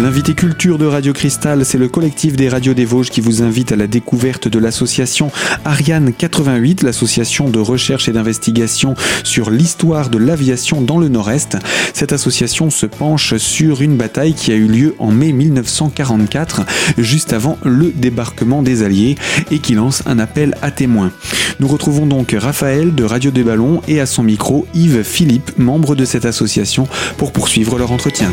L'invité 0.01 0.33
culture 0.33 0.79
de 0.79 0.87
Radio 0.87 1.13
Cristal, 1.13 1.63
c'est 1.63 1.77
le 1.77 1.87
collectif 1.87 2.35
des 2.35 2.49
radios 2.49 2.73
des 2.73 2.85
Vosges 2.85 3.11
qui 3.11 3.21
vous 3.21 3.43
invite 3.43 3.71
à 3.71 3.75
la 3.75 3.85
découverte 3.85 4.47
de 4.47 4.57
l'association 4.57 5.29
Ariane 5.63 6.11
88, 6.11 6.81
l'association 6.81 7.51
de 7.51 7.59
recherche 7.59 8.09
et 8.09 8.11
d'investigation 8.11 8.95
sur 9.23 9.51
l'histoire 9.51 10.09
de 10.09 10.17
l'aviation 10.17 10.81
dans 10.81 10.97
le 10.97 11.07
Nord-Est. 11.07 11.59
Cette 11.93 12.13
association 12.13 12.71
se 12.71 12.87
penche 12.87 13.37
sur 13.37 13.83
une 13.83 13.95
bataille 13.95 14.33
qui 14.33 14.51
a 14.51 14.55
eu 14.55 14.65
lieu 14.65 14.95
en 14.97 15.11
mai 15.11 15.33
1944, 15.33 16.61
juste 16.97 17.31
avant 17.31 17.59
le 17.63 17.91
débarquement 17.91 18.63
des 18.63 18.81
Alliés, 18.81 19.17
et 19.51 19.59
qui 19.59 19.75
lance 19.75 20.01
un 20.07 20.17
appel 20.17 20.55
à 20.63 20.71
témoins. 20.71 21.11
Nous 21.59 21.67
retrouvons 21.67 22.07
donc 22.07 22.35
Raphaël 22.35 22.95
de 22.95 23.03
Radio 23.03 23.29
des 23.29 23.43
Ballons 23.43 23.83
et 23.87 23.99
à 23.99 24.07
son 24.07 24.23
micro 24.23 24.65
Yves 24.73 25.03
Philippe, 25.03 25.59
membre 25.59 25.93
de 25.93 26.05
cette 26.05 26.25
association, 26.25 26.87
pour 27.17 27.31
poursuivre 27.31 27.77
leur 27.77 27.91
entretien. 27.91 28.31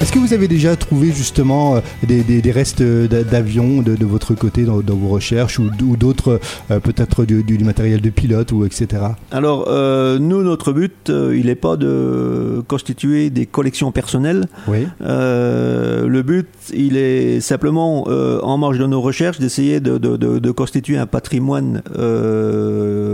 Est-ce 0.00 0.12
que 0.12 0.18
vous 0.18 0.32
avez 0.32 0.48
déjà 0.48 0.76
trouvé 0.76 1.12
justement 1.12 1.76
euh, 1.76 1.80
des, 2.02 2.50
restes 2.50 2.82
d'avions 2.82 3.82
de, 3.82 4.04
votre 4.04 4.34
côté 4.34 4.64
dans, 4.64 4.80
vos 4.80 5.08
recherches 5.08 5.58
ou, 5.58 5.70
d'autres, 5.96 6.40
euh, 6.70 6.80
peut-être 6.80 7.24
du, 7.24 7.58
matériel 7.64 8.00
de 8.00 8.10
pilote 8.10 8.52
ou 8.52 8.64
etc. 8.64 9.02
Alors, 9.30 9.66
euh, 9.68 10.18
nous, 10.18 10.42
notre 10.42 10.72
but, 10.72 11.08
il 11.08 11.46
n'est 11.46 11.54
pas 11.54 11.76
de 11.76 12.62
constituer 12.68 13.30
des 13.30 13.46
collections 13.46 13.92
personnelles. 13.92 14.46
Oui. 14.68 14.86
le 15.00 16.22
but, 16.22 16.48
il 16.72 16.96
est 16.96 17.40
simplement, 17.40 18.04
en 18.08 18.58
marge 18.58 18.78
de 18.78 18.86
nos 18.86 19.00
recherches, 19.00 19.38
d'essayer 19.38 19.80
de, 19.80 19.98
de, 19.98 20.50
constituer 20.50 20.98
un 20.98 21.06
patrimoine 21.06 21.82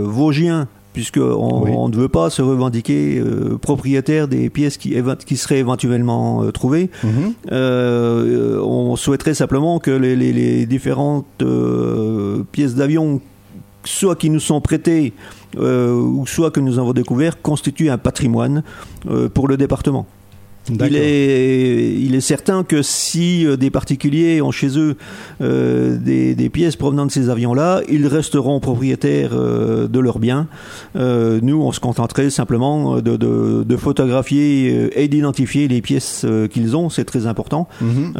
vosgien 0.05 0.67
puisqu'on 0.93 1.21
on 1.21 1.89
ne 1.89 1.95
veut 1.95 2.09
pas 2.09 2.29
se 2.29 2.41
revendiquer 2.41 3.19
euh, 3.19 3.57
propriétaire 3.57 4.27
des 4.27 4.49
pièces 4.49 4.77
qui, 4.77 4.95
qui 5.25 5.37
seraient 5.37 5.59
éventuellement 5.59 6.43
euh, 6.43 6.51
trouvées. 6.51 6.89
Mhm. 7.03 7.33
Euh, 7.51 8.59
on 8.61 8.95
souhaiterait 8.95 9.33
simplement 9.33 9.79
que 9.79 9.91
les, 9.91 10.15
les 10.15 10.65
différentes 10.65 11.25
pièces 12.51 12.75
d'avion, 12.75 13.21
soit 13.83 14.15
qui 14.15 14.29
nous 14.29 14.39
sont 14.39 14.61
prêtées, 14.61 15.13
ou 15.57 16.25
soit 16.27 16.51
que 16.51 16.59
nous 16.59 16.79
avons 16.79 16.93
découvert, 16.93 17.41
constituent 17.41 17.89
un 17.89 17.97
patrimoine 17.97 18.63
pour 19.33 19.47
le 19.47 19.57
département. 19.57 20.05
Il 20.79 20.95
est, 20.95 21.93
il 21.99 22.15
est 22.15 22.21
certain 22.21 22.63
que 22.63 22.81
si 22.81 23.45
euh, 23.45 23.57
des 23.57 23.69
particuliers 23.69 24.41
ont 24.41 24.51
chez 24.51 24.77
eux 24.77 24.95
euh, 25.41 25.97
des, 25.97 26.35
des, 26.35 26.49
pièces 26.49 26.75
provenant 26.75 27.05
de 27.05 27.11
ces 27.11 27.29
avions-là, 27.29 27.81
ils 27.89 28.07
resteront 28.07 28.59
propriétaires 28.59 29.31
euh, 29.33 29.87
de 29.87 29.99
leurs 29.99 30.19
biens. 30.19 30.47
Euh, 30.95 31.39
nous, 31.41 31.61
on 31.61 31.71
se 31.71 31.79
contenterait 31.79 32.29
simplement 32.29 32.97
de, 32.97 33.17
de, 33.17 33.63
de 33.63 33.77
photographier 33.77 34.89
et 35.01 35.07
d'identifier 35.07 35.67
les 35.67 35.81
pièces 35.81 36.25
qu'ils 36.51 36.75
ont, 36.75 36.89
c'est 36.89 37.05
très 37.05 37.27
important. 37.27 37.67
Mhm. 37.81 38.13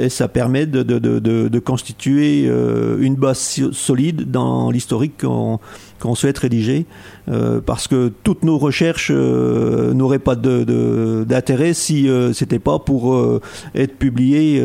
et 0.00 0.08
ça 0.08 0.28
permet 0.28 0.66
de, 0.66 0.82
de 0.82 1.58
constituer 1.58 2.44
une 2.44 3.14
base 3.14 3.60
solide 3.72 4.30
dans 4.30 4.70
l'historique 4.70 5.22
qu'on 5.22 5.58
qu'on 6.02 6.16
souhaite 6.16 6.38
rédiger, 6.38 6.84
euh, 7.30 7.60
parce 7.64 7.86
que 7.86 8.10
toutes 8.24 8.42
nos 8.42 8.58
recherches 8.58 9.12
euh, 9.14 9.94
n'auraient 9.94 10.18
pas 10.18 10.34
d'intérêt 10.34 11.68
de, 11.68 11.72
si 11.72 12.08
euh, 12.08 12.32
c'était 12.32 12.58
pas 12.58 12.80
pour 12.80 13.16
être 13.74 13.96
publiées 13.96 14.62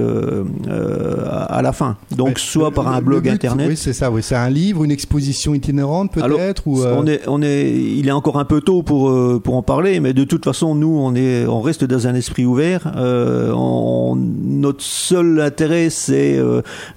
à, 1.30 1.62
la 1.62 1.72
fin. 1.72 1.98
Donc 2.16 2.40
soit 2.40 2.72
par 2.72 2.88
un 2.88 3.02
blog 3.02 3.30
internet. 3.30 3.68
Oui, 3.70 3.78
c'est 3.78 3.94
ça. 3.94 4.10
Oui, 4.10 4.24
c'est 4.24 4.36
un 4.36 4.50
livre, 4.50 4.84
une 4.84 4.92
exposition 4.92 5.54
itinérante 5.54 6.12
peut-être. 6.14 6.64
Ou 6.66 6.84
on 6.84 7.06
est, 7.06 7.22
on 7.28 7.42
est, 7.44 7.72
il 7.72 8.08
est 8.08 8.12
encore 8.12 8.40
un 8.40 8.46
peu 8.46 8.62
tôt 8.62 8.82
pour 8.82 9.14
pour 9.42 9.56
en 9.56 9.62
parler, 9.62 10.00
mais 10.00 10.14
de 10.14 10.24
toute 10.24 10.44
façon, 10.44 10.74
nous, 10.74 10.98
on 11.00 11.14
est, 11.14 11.46
on 11.46 11.62
reste 11.62 11.84
dans 11.84 12.08
un 12.08 12.16
esprit 12.16 12.46
ouvert. 12.46 12.92
notre 12.96 14.82
seul 14.82 15.40
intérêt, 15.42 15.90
c'est 15.92 16.40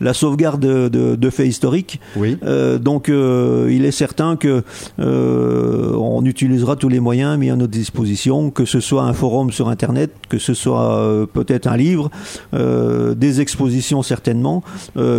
la 0.00 0.14
sauvegarde 0.14 0.60
de, 0.60 1.16
de, 1.16 1.30
faits 1.30 1.46
historiques. 1.46 2.00
Oui. 2.16 2.38
donc, 2.80 3.08
il 3.08 3.84
est 3.84 3.90
certain 3.90 4.29
que 4.36 4.62
euh, 4.98 5.94
on 5.96 6.24
utilisera 6.24 6.76
tous 6.76 6.88
les 6.88 7.00
moyens 7.00 7.38
mis 7.38 7.50
à 7.50 7.56
notre 7.56 7.72
disposition, 7.72 8.50
que 8.50 8.64
ce 8.64 8.80
soit 8.80 9.02
un 9.02 9.12
forum 9.12 9.50
sur 9.50 9.68
Internet, 9.68 10.12
que 10.28 10.38
ce 10.38 10.54
soit 10.54 10.94
euh, 10.96 11.26
peut-être 11.26 11.66
un 11.66 11.76
livre, 11.76 12.10
euh, 12.54 13.14
des 13.14 13.40
expositions 13.40 14.02
certainement, 14.02 14.62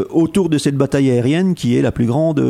autour 0.10 0.50
de 0.50 0.58
cette 0.58 0.76
bataille 0.76 1.10
aérienne 1.10 1.56
qui 1.56 1.76
est 1.76 1.82
la 1.82 1.92
plus 1.92 2.06
grande 2.06 2.42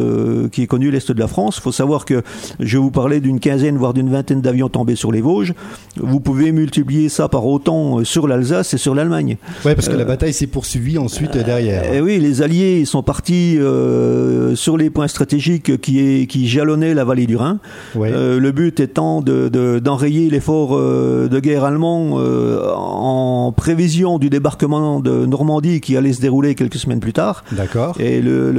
qui 0.52 0.64
est 0.64 0.68
connue 0.68 0.92
l'Est 0.92 1.12
de 1.12 1.20
la 1.20 1.28
France. 1.28 1.58
Il 1.58 1.62
faut 1.62 1.72
savoir 1.72 2.06
que 2.06 2.22
je 2.60 2.78
vous 2.78 2.92
parlais 2.92 3.20
d'une 3.20 3.40
quinzaine, 3.40 3.78
voire 3.78 3.94
d'une 3.94 4.10
vingtaine 4.10 4.42
d'avions 4.42 4.70
tombés 4.70 4.96
sur 4.96 5.12
les 5.12 5.22
Vosges. 5.22 5.54
Vous 5.98 6.20
pouvez 6.20 6.52
multiplier 6.52 7.10
ça 7.10 7.28
par 7.30 7.46
autant 7.46 8.04
sur 8.04 8.28
l'Alsace 8.28 8.74
et 8.74 8.78
sur 8.78 8.96
l'Allemagne. 8.96 9.38
Oui, 9.66 9.76
parce 9.76 9.90
que 9.90 9.96
la 9.96 10.06
bataille 10.06 10.34
s'est 10.34 10.48
poursuivie 10.48 10.98
ensuite 10.98 11.38
derrière. 11.38 11.84
Et 11.86 11.98
eh 11.98 12.02
oui, 12.02 12.20
les 12.20 12.42
Alliés 12.42 12.86
sont 12.86 13.04
partis 13.04 13.58
sur 14.56 14.78
les 14.78 14.90
points 14.90 15.08
stratégiques 15.08 15.80
qui, 15.82 16.00
est, 16.00 16.28
qui 16.28 16.48
jalonner 16.52 16.94
la 16.94 17.04
vallée 17.04 17.26
du 17.26 17.36
Rhin. 17.36 17.60
Euh, 17.96 18.40
le 18.40 18.52
but 18.52 18.80
étant 18.80 19.22
d'enrayer 19.22 20.28
de, 20.28 20.32
l'effort 20.32 20.78
euh, 20.78 21.28
de 21.30 21.40
guerre 21.40 21.64
allemand 21.64 22.20
euh, 22.20 22.72
en 22.76 23.52
prévision 23.56 24.20
du 24.20 24.30
débarquement 24.30 25.00
de 25.00 25.26
Normandie 25.26 25.82
qui 25.82 25.98
allait 25.98 26.14
se 26.14 26.22
dérouler 26.22 26.56
quelques 26.56 26.76
semaines 26.76 27.00
plus 27.00 27.14
tard. 27.14 27.44
D'accord. 27.52 27.96
Et 28.00 28.22
le, 28.22 28.52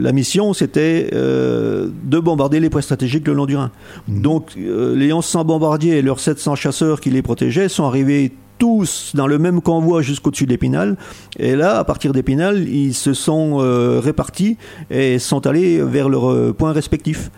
la 0.00 0.12
mission, 0.12 0.52
c'était 0.52 1.10
de 1.12 2.18
bombarder 2.18 2.60
les 2.60 2.70
points 2.70 2.80
stratégiques 2.80 3.26
le 3.26 3.34
long 3.34 3.46
du 3.46 3.56
Rhin. 3.56 3.70
Mhm. 4.08 4.22
Donc, 4.22 4.52
les 4.56 5.12
1100 5.12 5.44
bombardiers 5.44 5.98
et 5.98 6.02
leurs 6.02 6.20
700 6.20 6.54
chasseurs 6.54 7.00
qui 7.00 7.10
les 7.10 7.22
protégeaient 7.22 7.68
sont 7.68 7.84
arrivés 7.84 8.32
tous 8.58 9.12
dans 9.14 9.26
le 9.26 9.38
même 9.38 9.60
convoi 9.60 10.02
jusqu'au-dessus 10.02 10.46
d'Épinal. 10.46 10.96
Et 11.38 11.56
là, 11.56 11.78
à 11.78 11.84
partir 11.84 12.12
d'Épinal, 12.12 12.68
ils 12.68 12.94
se 12.94 13.14
sont 13.14 13.58
euh, 13.60 14.00
répartis 14.00 14.56
et 14.90 15.18
sont 15.18 15.46
allés 15.46 15.80
vers 15.82 16.08
leurs 16.08 16.30
euh, 16.30 16.52
points 16.52 16.72
respectifs. 16.72 17.30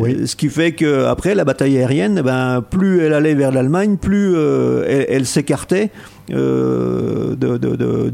Euh, 0.00 0.26
ce 0.26 0.34
qui 0.34 0.48
fait 0.48 0.72
que 0.72 1.04
après 1.04 1.34
la 1.34 1.44
bataille 1.44 1.78
aérienne, 1.78 2.20
ben, 2.22 2.62
plus 2.68 3.00
elle 3.00 3.12
allait 3.14 3.34
vers 3.34 3.52
l'Allemagne, 3.52 3.96
plus 3.96 4.36
elle, 4.86 5.26
s'écartait 5.26 5.90
du 6.28 6.34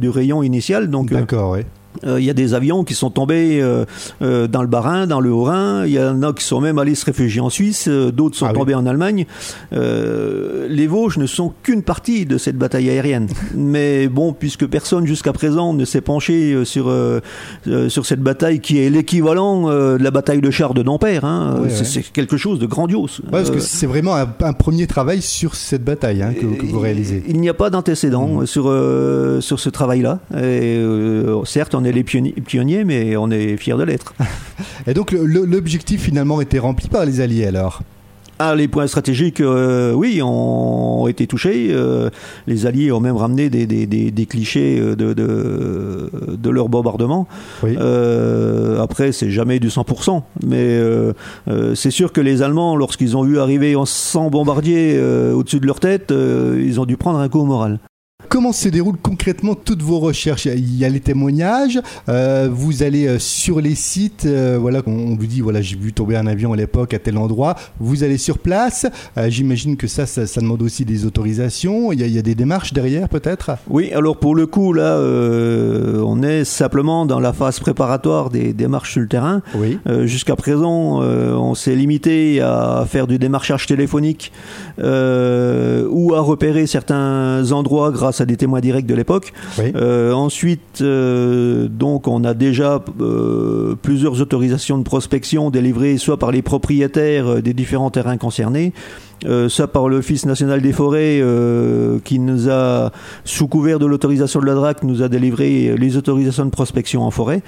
rayon 0.08 0.42
initial. 0.42 0.90
Donc, 0.90 1.10
D'accord, 1.10 1.52
oui. 1.52 1.60
Euh, 2.04 2.20
il 2.20 2.24
y 2.24 2.30
a 2.30 2.34
des 2.34 2.54
avions 2.54 2.84
qui 2.84 2.94
sont 2.94 3.10
tombés 3.10 3.60
euh, 3.60 3.84
euh, 4.22 4.46
dans 4.46 4.62
le 4.62 4.68
Bas-Rhin, 4.68 5.06
dans 5.06 5.20
le 5.20 5.30
Haut-Rhin. 5.30 5.84
Il 5.86 5.92
y 5.92 6.00
en 6.00 6.22
a 6.22 6.32
qui 6.32 6.44
sont 6.44 6.60
même 6.60 6.78
allés 6.78 6.94
se 6.94 7.04
réfugier 7.04 7.40
en 7.40 7.50
Suisse. 7.50 7.88
D'autres 7.88 8.36
sont 8.36 8.46
ah 8.46 8.52
tombés 8.52 8.74
en 8.74 8.86
Allemagne. 8.86 9.26
les 9.72 10.86
Vosges 10.86 11.18
ne 11.18 11.26
sont 11.26 11.52
qu'une 11.62 11.82
partie 11.82 12.26
de 12.26 12.38
cette 12.38 12.56
bataille 12.56 12.88
aérienne. 12.90 13.28
Mais 13.54 14.08
bon, 14.08 14.32
puisque 14.32 14.66
personne 14.66 15.06
jusqu'à 15.06 15.32
présent 15.32 15.74
ne 15.74 15.84
s'est 15.84 16.00
penché 16.00 16.64
sur 16.64 16.92
sur 17.88 18.06
cette 18.06 18.20
bataille 18.20 18.60
qui 18.60 18.78
est 18.78 18.90
l'équivalent 18.90 19.68
de 19.68 20.02
la 20.02 20.10
bataille 20.10 20.40
de 20.40 20.50
chars 20.50 20.74
de 20.74 20.82
Dampère, 20.82 21.24
hein, 21.24 21.62
c'est 21.68 22.02
quelque 22.02 22.36
chose 22.36 22.58
de 22.58 22.66
grandiose. 22.66 23.20
parce 23.30 23.50
que 23.50 23.58
c'est 23.58 23.86
vraiment 23.86 24.14
un, 24.14 24.52
premier 24.52 24.86
travail 24.86 25.22
sur 25.22 25.54
cette 25.54 25.84
bataille 25.84 26.22
hein, 26.22 26.34
que, 26.38 26.66
vous 26.66 26.78
réalisez. 26.78 27.22
Il 27.28 27.40
n'y 27.40 27.48
a 27.48 27.54
pas 27.54 27.70
d'antécédent 27.70 28.26
mmh. 28.26 28.46
sur 28.46 28.64
sur 29.40 29.60
ce 29.60 29.68
travail-là. 29.68 30.20
Certes, 31.44 31.74
on 31.80 31.84
est 31.84 31.92
les 31.92 32.04
pionniers, 32.04 32.84
mais 32.84 33.16
on 33.16 33.30
est 33.30 33.56
fiers 33.56 33.76
de 33.76 33.82
l'être. 33.82 34.14
Et 34.86 34.94
donc 34.94 35.12
l'objectif 35.12 36.02
finalement 36.02 36.40
était 36.40 36.58
rempli 36.58 36.88
par 36.88 37.04
les 37.04 37.20
Alliés 37.20 37.46
alors? 37.46 37.82
Ah, 38.42 38.54
les 38.54 38.68
points 38.68 38.86
stratégiques, 38.86 39.42
euh, 39.42 39.92
oui, 39.92 40.22
ont 40.22 41.06
été 41.08 41.26
touchés. 41.26 41.68
Euh, 41.72 42.08
les 42.46 42.64
Alliés 42.64 42.90
ont 42.90 42.98
même 42.98 43.18
ramené 43.18 43.50
des, 43.50 44.26
clichés 44.26 44.78
euh, 44.80 44.96
de, 44.96 45.12
de, 45.12 46.50
leur 46.50 46.70
bombardement. 46.70 47.28
après, 47.62 49.12
c'est 49.12 49.30
jamais 49.30 49.58
du 49.58 49.68
100%, 49.68 50.22
mais 50.46 50.80
c'est 51.74 51.90
sûr 51.90 52.14
que 52.14 52.22
les 52.22 52.40
Allemands, 52.40 52.76
lorsqu'ils 52.76 53.14
ont 53.14 53.24
vu 53.24 53.38
arriver 53.38 53.76
en 53.76 53.84
100 53.84 54.30
bombardiers 54.30 54.98
au-dessus 55.34 55.60
de 55.60 55.66
leur 55.66 55.78
tête, 55.78 56.10
ils 56.10 56.80
ont 56.80 56.86
dû 56.86 56.96
prendre 56.96 57.18
un 57.18 57.28
coup 57.28 57.40
au 57.40 57.44
moral. 57.44 57.78
Comment 58.30 58.52
se 58.52 58.68
déroulent 58.68 58.96
concrètement 58.96 59.56
toutes 59.56 59.82
vos 59.82 59.98
recherches? 59.98 60.44
Il 60.44 60.78
y 60.78 60.84
a 60.84 60.88
les 60.88 61.00
témoignages, 61.00 61.80
euh, 62.08 62.48
vous 62.48 62.84
allez 62.84 63.08
euh, 63.08 63.18
sur 63.18 63.60
les 63.60 63.74
sites, 63.74 64.24
euh, 64.24 64.56
voilà, 64.56 64.82
on 64.86 65.16
vous 65.16 65.26
dit, 65.26 65.40
voilà, 65.40 65.60
j'ai 65.60 65.74
vu 65.74 65.92
tomber 65.92 66.14
un 66.14 66.28
avion 66.28 66.52
à 66.52 66.56
l'époque 66.56 66.94
à 66.94 67.00
tel 67.00 67.18
endroit, 67.18 67.56
vous 67.80 68.04
allez 68.04 68.18
sur 68.18 68.38
place, 68.38 68.86
j'imagine 69.26 69.76
que 69.76 69.88
ça, 69.88 70.06
ça, 70.06 70.40
demande 70.40 70.62
aussi 70.62 70.84
des 70.84 71.06
autorisations, 71.06 71.90
il 71.90 72.08
y, 72.08 72.18
a, 72.18 72.22
des 72.22 72.36
démarches 72.36 72.72
derrière 72.72 73.08
peut-être? 73.08 73.50
Oui, 73.68 73.90
alors 73.92 74.16
pour 74.16 74.36
le 74.36 74.46
coup, 74.46 74.74
là, 74.74 74.96
on 75.00 76.22
est 76.22 76.44
simplement 76.44 77.06
dans 77.06 77.18
la 77.18 77.32
phase 77.32 77.58
préparatoire 77.58 78.30
des 78.30 78.52
démarches 78.52 78.92
sur 78.92 79.00
le 79.00 79.08
terrain. 79.08 79.42
Oui. 79.56 79.76
Jusqu'à 80.04 80.36
présent, 80.36 81.00
on 81.00 81.56
s'est 81.56 81.74
limité 81.74 82.40
à 82.40 82.86
faire 82.88 83.08
du 83.08 83.18
démarchage 83.18 83.66
téléphonique 83.66 84.30
ou 84.78 86.14
à 86.14 86.20
repérer 86.20 86.68
certains 86.68 87.50
endroits 87.50 87.90
grâce 87.90 88.19
à 88.20 88.26
des 88.26 88.36
témoins 88.36 88.60
directs 88.60 88.86
de 88.86 88.94
l'époque. 88.94 89.32
Euh, 89.58 90.12
ensuite, 90.12 90.80
euh, 90.80 91.68
donc, 91.68 92.08
on 92.08 92.24
a 92.24 92.34
déjà 92.34 92.82
euh, 93.00 93.74
plusieurs 93.80 94.20
autorisations 94.20 94.78
de 94.78 94.82
prospection 94.82 95.50
délivrées 95.50 95.96
soit 95.98 96.18
par 96.18 96.30
les 96.30 96.42
propriétaires 96.42 97.42
des 97.42 97.54
différents 97.54 97.90
terrains 97.90 98.16
concernés, 98.16 98.72
ça 99.48 99.66
par 99.66 99.88
l'Office 99.88 100.26
national 100.26 100.60
des 100.62 100.72
forêts 100.72 101.22
qui 102.04 102.18
nous 102.18 102.48
a, 102.48 102.90
sous 103.24 103.48
couvert 103.48 103.78
de 103.78 103.86
l'autorisation 103.86 104.40
de 104.40 104.46
la 104.46 104.54
DRAC, 104.54 104.82
nous 104.82 105.02
a 105.02 105.08
délivré 105.08 105.74
les 105.76 105.96
autorisations 105.96 106.44
de 106.44 106.50
prospection 106.50 107.02
en 107.02 107.10
forêt. 107.10 107.42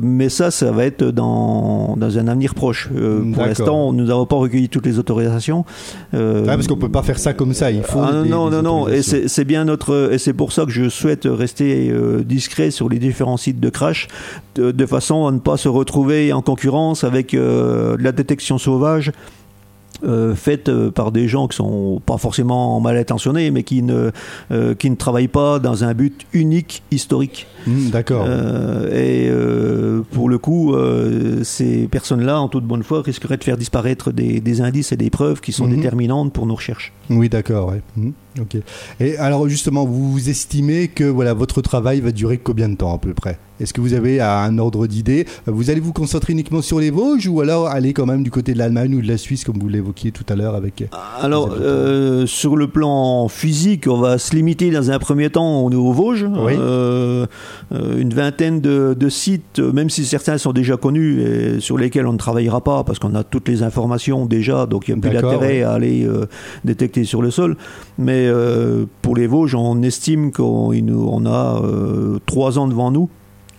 mais 0.00 0.28
ça, 0.28 0.50
ça 0.50 0.70
va 0.70 0.84
être 0.84 1.04
dans, 1.04 1.96
dans 1.96 2.18
un 2.18 2.28
avenir 2.28 2.54
proche. 2.54 2.88
pour 3.34 3.44
l'instant, 3.44 3.92
nous 3.92 4.04
n'avons 4.04 4.26
pas 4.26 4.36
recueilli 4.36 4.68
toutes 4.68 4.86
les 4.86 4.98
autorisations. 4.98 5.64
parce 6.12 6.66
qu'on 6.66 6.76
peut 6.76 6.88
pas 6.88 7.02
faire 7.02 7.18
ça 7.18 7.32
comme 7.32 7.54
ça. 7.54 7.70
Il 7.70 7.82
faut. 7.82 8.00
Ah, 8.00 8.22
non, 8.24 8.50
non, 8.50 8.62
non. 8.62 8.88
Et 8.88 9.02
c'est 9.02 9.44
bien 9.44 9.64
notre. 9.64 10.10
Et 10.12 10.18
c'est 10.18 10.32
pour 10.32 10.52
ça 10.52 10.64
que 10.64 10.70
je 10.70 10.88
souhaite 10.88 11.26
rester 11.30 11.92
discret 12.24 12.70
sur 12.70 12.88
les 12.88 12.98
différents 12.98 13.36
sites 13.36 13.60
de 13.60 13.70
crash, 13.70 14.08
de, 14.54 14.86
façon 14.86 15.26
à 15.26 15.32
ne 15.32 15.38
pas 15.38 15.56
se 15.56 15.68
retrouver 15.68 16.32
en 16.32 16.42
concurrence 16.42 17.04
avec 17.04 17.34
euh, 17.34 17.96
la 18.00 18.12
détection 18.12 18.58
sauvage. 18.58 19.12
Euh, 20.04 20.36
faite 20.36 20.68
euh, 20.68 20.92
par 20.92 21.10
des 21.10 21.26
gens 21.26 21.48
qui 21.48 21.56
sont 21.56 22.00
pas 22.06 22.18
forcément 22.18 22.78
mal 22.78 22.96
intentionnés, 22.96 23.50
mais 23.50 23.64
qui 23.64 23.82
ne, 23.82 24.10
qui 24.78 24.90
ne 24.90 24.96
travaillent 24.96 25.28
pas 25.28 25.58
dans 25.58 25.84
un 25.84 25.94
but 25.94 26.26
unique 26.32 26.82
historique. 26.90 27.46
Mmh, 27.68 27.90
d'accord. 27.90 28.26
et 28.92 29.30
pour 30.12 30.28
le 30.28 30.38
coup, 30.38 30.74
ces 31.42 31.86
personnes-là, 31.88 32.40
en 32.40 32.48
toute 32.48 32.64
bonne 32.64 32.82
foi, 32.82 33.02
risqueraient 33.02 33.36
de 33.36 33.44
faire 33.44 33.56
disparaître 33.56 34.12
des, 34.12 34.60
indices 34.60 34.92
et 34.92 34.96
des 34.96 35.10
preuves 35.10 35.40
qui 35.40 35.52
sont 35.52 35.66
mmh. 35.66 35.76
déterminantes 35.76 36.32
pour 36.32 36.46
nos 36.46 36.54
recherches. 36.54 36.92
Oui, 37.10 37.28
d'accord. 37.28 37.74
Mmh. 37.96 38.10
Ok. 38.40 38.56
Et 39.00 39.16
alors 39.16 39.48
justement, 39.48 39.84
vous 39.84 40.28
estimez 40.28 40.88
que 40.88 41.04
voilà 41.04 41.34
votre 41.34 41.62
travail 41.62 42.00
va 42.00 42.12
durer 42.12 42.38
combien 42.38 42.68
de 42.68 42.76
temps 42.76 42.94
à 42.94 42.98
peu 42.98 43.14
près? 43.14 43.38
Est-ce 43.60 43.72
que 43.72 43.80
vous 43.80 43.94
avez 43.94 44.20
un 44.20 44.56
ordre 44.58 44.86
d'idée? 44.86 45.26
Vous 45.46 45.70
allez 45.70 45.80
vous 45.80 45.92
concentrer 45.92 46.32
uniquement 46.32 46.62
sur 46.62 46.78
les 46.78 46.90
Vosges 46.90 47.26
ou 47.26 47.40
alors 47.40 47.66
aller 47.66 47.92
quand 47.92 48.06
même 48.06 48.22
du 48.22 48.30
côté 48.30 48.52
de 48.52 48.58
l'Allemagne 48.58 48.94
ou 48.94 49.02
de 49.02 49.08
la 49.08 49.18
Suisse 49.18 49.42
comme 49.42 49.58
vous 49.58 49.68
l'évoquiez 49.68 50.12
tout 50.12 50.24
à 50.28 50.36
l'heure 50.36 50.54
avec 50.54 50.84
Alors 51.20 51.56
euh, 51.60 52.24
sur 52.26 52.56
le 52.56 52.68
plan 52.68 53.26
physique, 53.26 53.86
on 53.88 53.98
va 53.98 54.18
se 54.18 54.36
limiter 54.36 54.70
dans 54.70 54.92
un 54.92 54.98
premier 55.00 55.30
temps 55.30 55.66
aux 55.66 55.92
Vosges. 55.92 56.24
Euh, 56.24 56.56
euh, 56.58 57.26
une 57.72 58.12
vingtaine 58.14 58.60
de, 58.60 59.08
sites, 59.08 59.58
même 59.58 59.90
si 59.90 60.04
certains 60.04 60.38
sont 60.38 60.52
déjà 60.52 60.76
connus 60.76 61.22
et 61.22 61.60
sur 61.60 61.78
lesquels 61.78 62.06
on 62.06 62.12
ne 62.12 62.18
travaillera 62.18 62.62
pas 62.62 62.84
parce 62.84 62.98
qu'on 62.98 63.14
a 63.14 63.24
toutes 63.24 63.48
les 63.48 63.62
informations 63.62 64.26
déjà, 64.26 64.66
donc 64.66 64.88
il 64.88 64.94
n'y 64.94 64.98
a 64.98 65.00
plus 65.00 65.20
d'intérêt 65.20 65.62
à 65.62 65.72
aller 65.72 66.08
détecter 66.64 67.04
sur 67.04 67.22
le 67.22 67.30
sol. 67.30 67.56
Mais 67.98 68.26
euh, 68.26 68.86
pour 69.02 69.16
les 69.16 69.26
Vosges, 69.26 69.54
on 69.54 69.82
estime 69.82 70.32
qu'on 70.32 71.26
a 71.26 71.62
euh, 71.62 72.18
trois 72.26 72.58
ans 72.58 72.68
devant 72.68 72.90
nous 72.90 73.08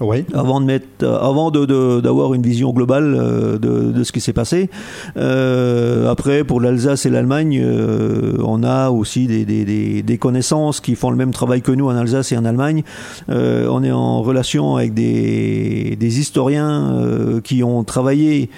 oui. 0.01 0.25
avant 0.33 0.61
de 0.61 0.65
mettre, 0.65 1.05
avant 1.05 1.51
de, 1.51 1.99
d'avoir 1.99 2.33
une 2.33 2.41
vision 2.41 2.71
globale 2.71 3.15
euh, 3.17 3.57
de, 3.57 3.91
de 3.91 4.03
ce 4.03 4.11
qui 4.11 4.21
s'est 4.21 4.33
passé. 4.33 4.69
Euh, 5.17 6.09
après, 6.09 6.43
pour 6.43 6.61
l'Alsace 6.61 7.05
et 7.05 7.09
l'Allemagne, 7.09 7.61
euh, 7.63 8.37
on 8.43 8.63
a 8.63 8.89
aussi 8.89 9.27
des, 9.27 9.45
des, 9.45 10.01
des, 10.01 10.17
connaissances 10.17 10.79
qui 10.79 10.95
font 10.95 11.11
le 11.11 11.17
même 11.17 11.31
travail 11.31 11.61
que 11.61 11.71
nous 11.71 11.87
en 11.87 11.95
Alsace 11.95 12.31
et 12.31 12.37
en 12.37 12.45
Allemagne. 12.45 12.83
Euh, 13.29 13.67
on 13.69 13.83
est 13.83 13.91
en 13.91 14.21
relation 14.21 14.75
avec 14.75 14.93
des, 14.93 15.95
des 15.99 16.19
historiens 16.19 17.39
qui 17.43 17.63
ont 17.63 17.83
travaillé 17.83 18.49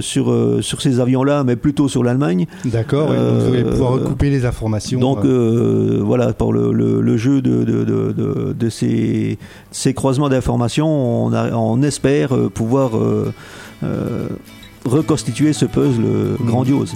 sur 0.00 0.34
sur 0.60 0.82
ces 0.82 1.00
avions-là, 1.00 1.44
mais 1.44 1.56
plutôt 1.56 1.88
sur 1.88 2.02
l'Allemagne. 2.02 2.46
D'accord. 2.64 3.08
vous 3.08 3.52
allez 3.52 3.64
pouvoir 3.64 3.92
recouper 3.92 4.30
les 4.30 4.44
informations. 4.44 5.00
Donc 5.00 5.24
voilà, 5.24 6.32
pour 6.32 6.52
le, 6.52 6.72
le, 6.72 7.00
le 7.00 7.16
jeu 7.16 7.40
de, 7.42 7.64
de, 7.64 7.84
de, 7.84 8.52
de 8.52 8.68
ces, 8.68 9.38
ces 9.70 9.94
croisements 9.94 10.28
d'informations, 10.38 11.26
on, 11.26 11.32
on, 11.34 11.82
espère 11.82 12.34
euh, 12.34 12.48
pouvoir 12.48 12.96
euh, 12.96 13.32
euh, 13.82 14.28
reconstituer 14.84 15.52
ce 15.52 15.64
puzzle 15.64 16.36
grandiose. 16.40 16.94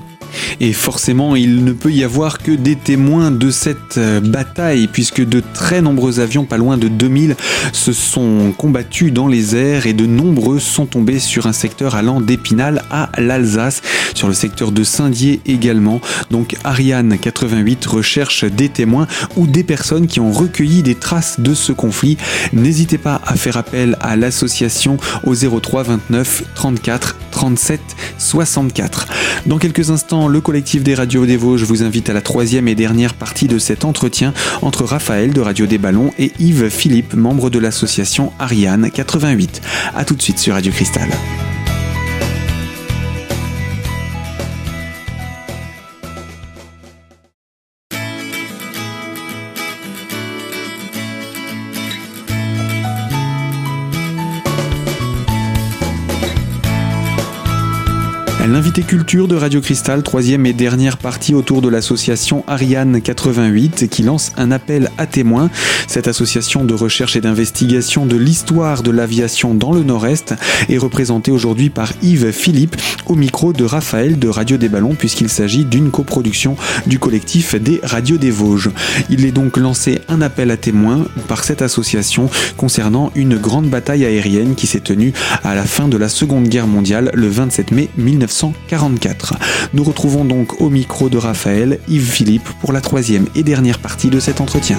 Et 0.61 0.73
forcément, 0.73 1.37
il 1.37 1.65
ne 1.65 1.73
peut 1.73 1.93
y 1.93 2.05
avoir 2.05 2.39
que 2.39 2.53
des 2.53 2.77
témoins 2.77 3.31
de 3.31 3.51
cette 3.51 3.99
euh, 3.99 4.21
bataille, 4.21 4.87
puisque 4.87 5.23
de 5.25 5.43
très 5.53 5.83
nombreux 5.83 6.21
avions, 6.21 6.45
pas 6.45 6.57
loin 6.57 6.77
de 6.77 6.89
2000, 6.89 7.37
se 7.73 7.93
sont 7.93 8.53
combattus 8.57 9.13
dans 9.13 9.27
les 9.27 9.57
airs 9.57 9.87
et 9.87 9.93
de 9.93 10.07
nombreux 10.07 10.59
sont 10.59 10.87
tombés 10.87 11.19
sur 11.19 11.47
un 11.47 11.53
secteur 11.53 11.95
allant 11.95 12.21
d'Épinal 12.21 12.83
à 12.91 13.11
l'Alsace, 13.19 13.83
sur 14.15 14.29
le 14.29 14.35
secteur 14.35 14.73
de 14.73 14.85
Saint-Dié 14.85 15.41
également. 15.47 16.01
Donc 16.31 16.57
Ariane 16.65 17.19
88 17.19 17.85
recherche 17.87 18.45
des 18.45 18.69
témoins 18.69 19.07
ou 19.37 19.47
des 19.47 19.65
personnes 19.65 20.07
qui 20.07 20.21
ont 20.21 20.33
recueilli 20.33 20.83
des 20.83 20.95
traces 20.95 21.41
de 21.41 21.55
ce 21.55 21.73
conflit. 21.73 22.17
N'hésitez 22.53 22.99
pas 22.99 23.21
à 23.27 23.37
faire 23.37 23.57
appel 23.57 23.97
à 24.01 24.17
l'association 24.17 24.97
au 25.25 25.35
03 25.35 25.83
29 25.83 26.45
34 26.55 27.17
37 27.31 27.72
64. 28.19 29.09
Dans 29.47 29.59
quelques 29.59 29.91
instants, 29.91 30.29
le 30.29 30.41
collectif 30.41 30.83
des 30.83 30.95
radios 30.95 31.27
des 31.27 31.37
Vosges 31.37 31.65
vous 31.65 31.83
invite 31.83 32.11
à 32.11 32.13
la 32.13 32.21
troisième 32.21 32.69
et 32.69 32.75
dernière 32.75 33.15
partie 33.15 33.49
de 33.49 33.59
cet 33.59 33.85
entretien 33.85 34.33
entre 34.63 34.85
Raphaël 34.85 35.33
de 35.33 35.41
Radio 35.41 35.67
des 35.67 35.79
Ballons 35.79 36.13
et 36.19 36.33
Yves 36.39 36.69
Philippe, 36.69 37.15
membre 37.15 37.51
de 37.51 37.59
l'association 37.59 38.33
Ariane 38.39 38.91
88. 38.91 39.63
A 39.95 40.05
tout 40.05 40.15
de 40.15 40.23
suite 40.23 40.39
sur 40.39 40.55
Radio 40.55 40.73
Cristal. 40.73 41.09
L'invité 58.73 58.89
culture 58.89 59.29
de 59.29 59.37
Radio 59.37 59.61
Cristal, 59.61 60.03
troisième 60.03 60.47
et 60.47 60.55
dernière 60.55 60.97
partie 60.97 61.35
autour 61.35 61.61
de 61.61 61.69
l'association 61.69 62.43
Ariane 62.47 63.03
88 63.03 63.87
qui 63.91 64.03
lance 64.03 64.33
un 64.39 64.51
appel 64.51 64.91
à 64.97 65.05
témoins. 65.05 65.51
Cette 65.89 66.09
association 66.09 66.65
de 66.65 66.73
recherche 66.73 67.15
et 67.15 67.21
d'investigation 67.21 68.07
de 68.07 68.17
l'histoire 68.17 68.83
de 68.83 68.91
l'aviation 68.91 69.55
dans 69.55 69.75
le 69.75 69.83
Nord-Est 69.83 70.37
est 70.71 70.79
représentée 70.79 71.31
aujourd'hui 71.31 71.69
par 71.69 71.93
Yves 72.03 72.33
Philippe 72.33 72.77
au 73.09 73.15
micro 73.15 73.53
de 73.53 73.63
Raphaël 73.63 74.19
de 74.19 74.29
Radio 74.29 74.57
des 74.57 74.71
Ballons 74.71 74.95
puisqu'il 74.95 75.29
s'agit 75.29 75.67
d'une 75.67 75.91
coproduction 75.91 76.57
du 76.87 76.99
collectif 76.99 77.55
des 77.55 77.79
Radios 77.83 78.17
des 78.17 78.31
Vosges. 78.31 78.71
Il 79.11 79.27
est 79.27 79.33
donc 79.33 79.59
lancé 79.59 80.01
un 80.09 80.23
appel 80.23 80.51
à 80.51 80.57
témoins 80.57 81.05
par 81.29 81.45
cette 81.45 81.61
association 81.61 82.31
concernant 82.57 83.13
une 83.17 83.37
grande 83.37 83.69
bataille 83.69 84.07
aérienne 84.07 84.55
qui 84.55 84.67
s'est 84.67 84.81
tenue 84.81 85.13
à 85.45 85.55
la 85.55 85.65
fin 85.65 85.89
de 85.89 85.99
la 85.99 86.09
Seconde 86.09 86.49
Guerre 86.49 86.69
mondiale 86.69 87.11
le 87.13 87.29
27 87.29 87.71
mai 87.71 87.91
19 87.99 88.31
1944. 88.71 89.35
Nous 89.75 89.85
retrouvons 89.85 90.25
donc 90.25 90.61
au 90.61 90.71
micro 90.71 91.09
de 91.09 91.19
Raphaël 91.19 91.79
Yves 91.89 92.11
Philippe 92.11 92.49
pour 92.61 92.73
la 92.73 92.81
troisième 92.81 93.27
et 93.35 93.43
dernière 93.43 93.79
partie 93.79 94.11
de 94.11 94.21
cet 94.21 94.41
entretien. 94.41 94.79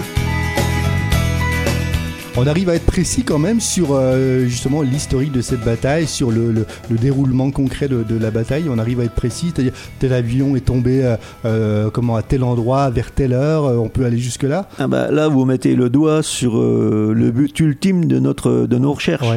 On 2.36 2.48
arrive 2.48 2.70
à 2.70 2.76
être 2.76 2.86
précis 2.86 3.24
quand 3.24 3.38
même 3.38 3.60
sur 3.60 3.90
euh, 3.92 4.46
justement 4.46 4.82
l'historique 4.82 5.32
de 5.32 5.42
cette 5.42 5.64
bataille, 5.64 6.08
sur 6.08 6.32
le, 6.32 6.66
déroulement 6.90 7.52
concret 7.52 7.88
de, 7.88 8.18
la 8.18 8.32
bataille. 8.32 8.64
On 8.72 8.80
arrive 8.80 9.02
à 9.02 9.04
être 9.04 9.14
précis, 9.14 9.52
c'est-à-dire 9.54 9.74
tel 10.00 10.14
avion 10.14 10.56
est 10.56 10.66
tombé 10.66 11.04
euh, 11.04 11.16
euh, 11.46 11.90
comment 11.92 12.16
à 12.16 12.24
tel 12.24 12.44
endroit 12.44 12.90
vers 12.90 13.12
telle 13.12 13.34
heure. 13.34 13.66
on 13.66 13.88
peut 13.88 14.04
aller 14.04 14.18
jusque 14.18 14.44
là. 14.44 14.68
Ah 14.80 14.88
bah, 14.88 15.12
là, 15.12 15.28
vous 15.28 15.46
mettez 15.46 15.76
le 15.76 15.90
doigt 15.90 16.24
sur 16.24 16.56
le 16.60 17.32
but 17.32 17.60
ultime 17.60 18.06
de 18.06 18.18
notre 18.18 18.66
de 18.66 18.78
nos 18.80 18.94
recherches. 18.94 19.28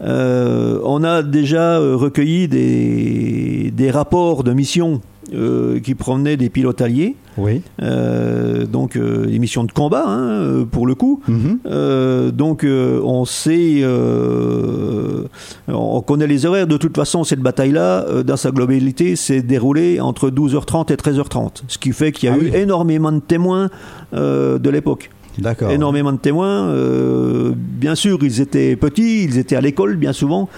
on 0.00 1.04
a 1.04 1.22
déjà 1.22 1.78
recueilli 1.78 2.48
des, 2.48 3.72
des 3.76 3.90
rapports 3.90 4.42
de 4.42 4.54
mission 4.54 5.02
qui 5.30 5.94
provenaient 5.94 6.38
des 6.38 6.48
pilotes 6.48 6.80
alliés. 6.80 7.14
Oui. 7.38 7.62
Euh, 7.82 8.66
donc 8.66 8.96
euh, 8.96 9.26
des 9.26 9.38
missions 9.38 9.64
de 9.64 9.72
combat, 9.72 10.04
hein, 10.06 10.66
pour 10.70 10.86
le 10.86 10.94
coup. 10.94 11.20
Mhm. 11.28 12.30
donc 12.32 12.66
on 12.66 13.24
sait, 13.24 13.84
on 15.68 16.00
connaît 16.02 16.26
les 16.26 16.46
horaires. 16.46 16.66
De 16.66 16.76
toute 16.76 16.96
façon, 16.96 17.24
cette 17.24 17.40
bataille-là, 17.40 18.22
dans 18.22 18.36
sa 18.36 18.50
globalité, 18.50 19.16
s'est 19.16 19.42
déroulée 19.42 20.00
entre 20.00 20.30
12h30 20.30 20.92
et 20.92 20.96
13h30. 20.96 21.62
Ce 21.68 21.78
qui 21.78 21.92
fait 21.92 22.12
qu'il 22.12 22.28
y 22.28 22.32
a 22.32 22.36
ah 22.38 22.42
eu 22.42 22.54
énormément 22.54 23.12
de 23.12 23.20
témoins 23.20 23.70
de 24.12 24.70
l'époque. 24.70 25.10
D'accord. 25.38 25.70
Énormément 25.70 26.12
de 26.12 26.18
témoins. 26.18 26.74
bien 27.54 27.94
sûr, 27.94 28.18
ils 28.22 28.40
étaient 28.40 28.76
petits, 28.76 29.24
ils 29.24 29.38
étaient 29.38 29.56
à 29.56 29.60
l'école 29.60 29.96
bien 29.96 30.12
souvent 30.12 30.48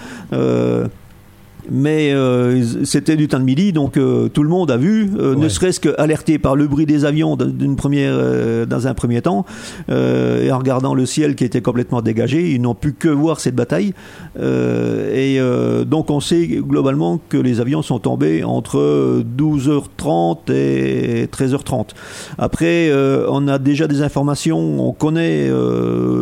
mais 1.69 2.11
euh, 2.13 2.63
c'était 2.83 3.15
du 3.15 3.27
temps 3.27 3.39
de 3.39 3.43
midi, 3.43 3.73
donc 3.73 3.97
euh, 3.97 4.29
tout 4.29 4.43
le 4.43 4.49
monde 4.49 4.71
a 4.71 4.77
vu, 4.77 5.11
euh, 5.19 5.35
ne 5.35 5.49
serait-ce 5.49 5.79
qu'alerté 5.79 6.39
par 6.39 6.55
le 6.55 6.67
bruit 6.67 6.85
des 6.85 7.05
avions 7.05 7.35
d'une 7.35 7.75
première, 7.75 8.67
dans 8.67 8.87
un 8.87 8.93
premier 8.93 9.21
temps, 9.21 9.45
et 9.89 10.51
en 10.51 10.57
regardant 10.57 10.93
le 10.93 11.05
ciel 11.05 11.35
qui 11.35 11.43
était 11.43 11.61
complètement 11.61 12.01
dégagé, 12.01 12.51
ils 12.51 12.61
n'ont 12.61 12.75
pu 12.75 12.93
que 12.93 13.09
voir 13.09 13.39
cette 13.39 13.55
bataille. 13.55 13.93
et 14.39 15.39
donc 15.85 16.09
on 16.09 16.19
sait 16.19 16.47
globalement 16.47 17.19
que 17.29 17.37
les 17.37 17.59
avions 17.59 17.81
sont 17.81 17.99
tombés 17.99 18.43
entre 18.43 19.23
12h30 19.37 20.51
et 20.51 21.25
13h30. 21.25 21.89
Après, 22.37 22.91
on 23.29 23.47
a 23.47 23.57
déjà 23.57 23.87
des 23.87 24.01
informations, 24.01 24.87
on 24.87 24.93
connaît 24.93 25.49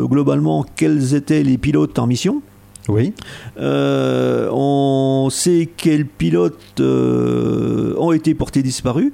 globalement 0.06 0.66
quels 0.76 1.16
étaient 1.16 1.44
les 1.44 1.58
pilotes 1.58 1.98
en 2.00 2.08
mission. 2.08 2.42
Oui. 2.90 3.14
Euh, 3.60 4.50
on 4.52 5.30
sait 5.30 5.70
quels 5.78 6.06
pilotes 6.06 6.60
euh, 6.80 7.94
ont 7.98 8.12
été 8.12 8.34
portés 8.34 8.64
disparus. 8.64 9.12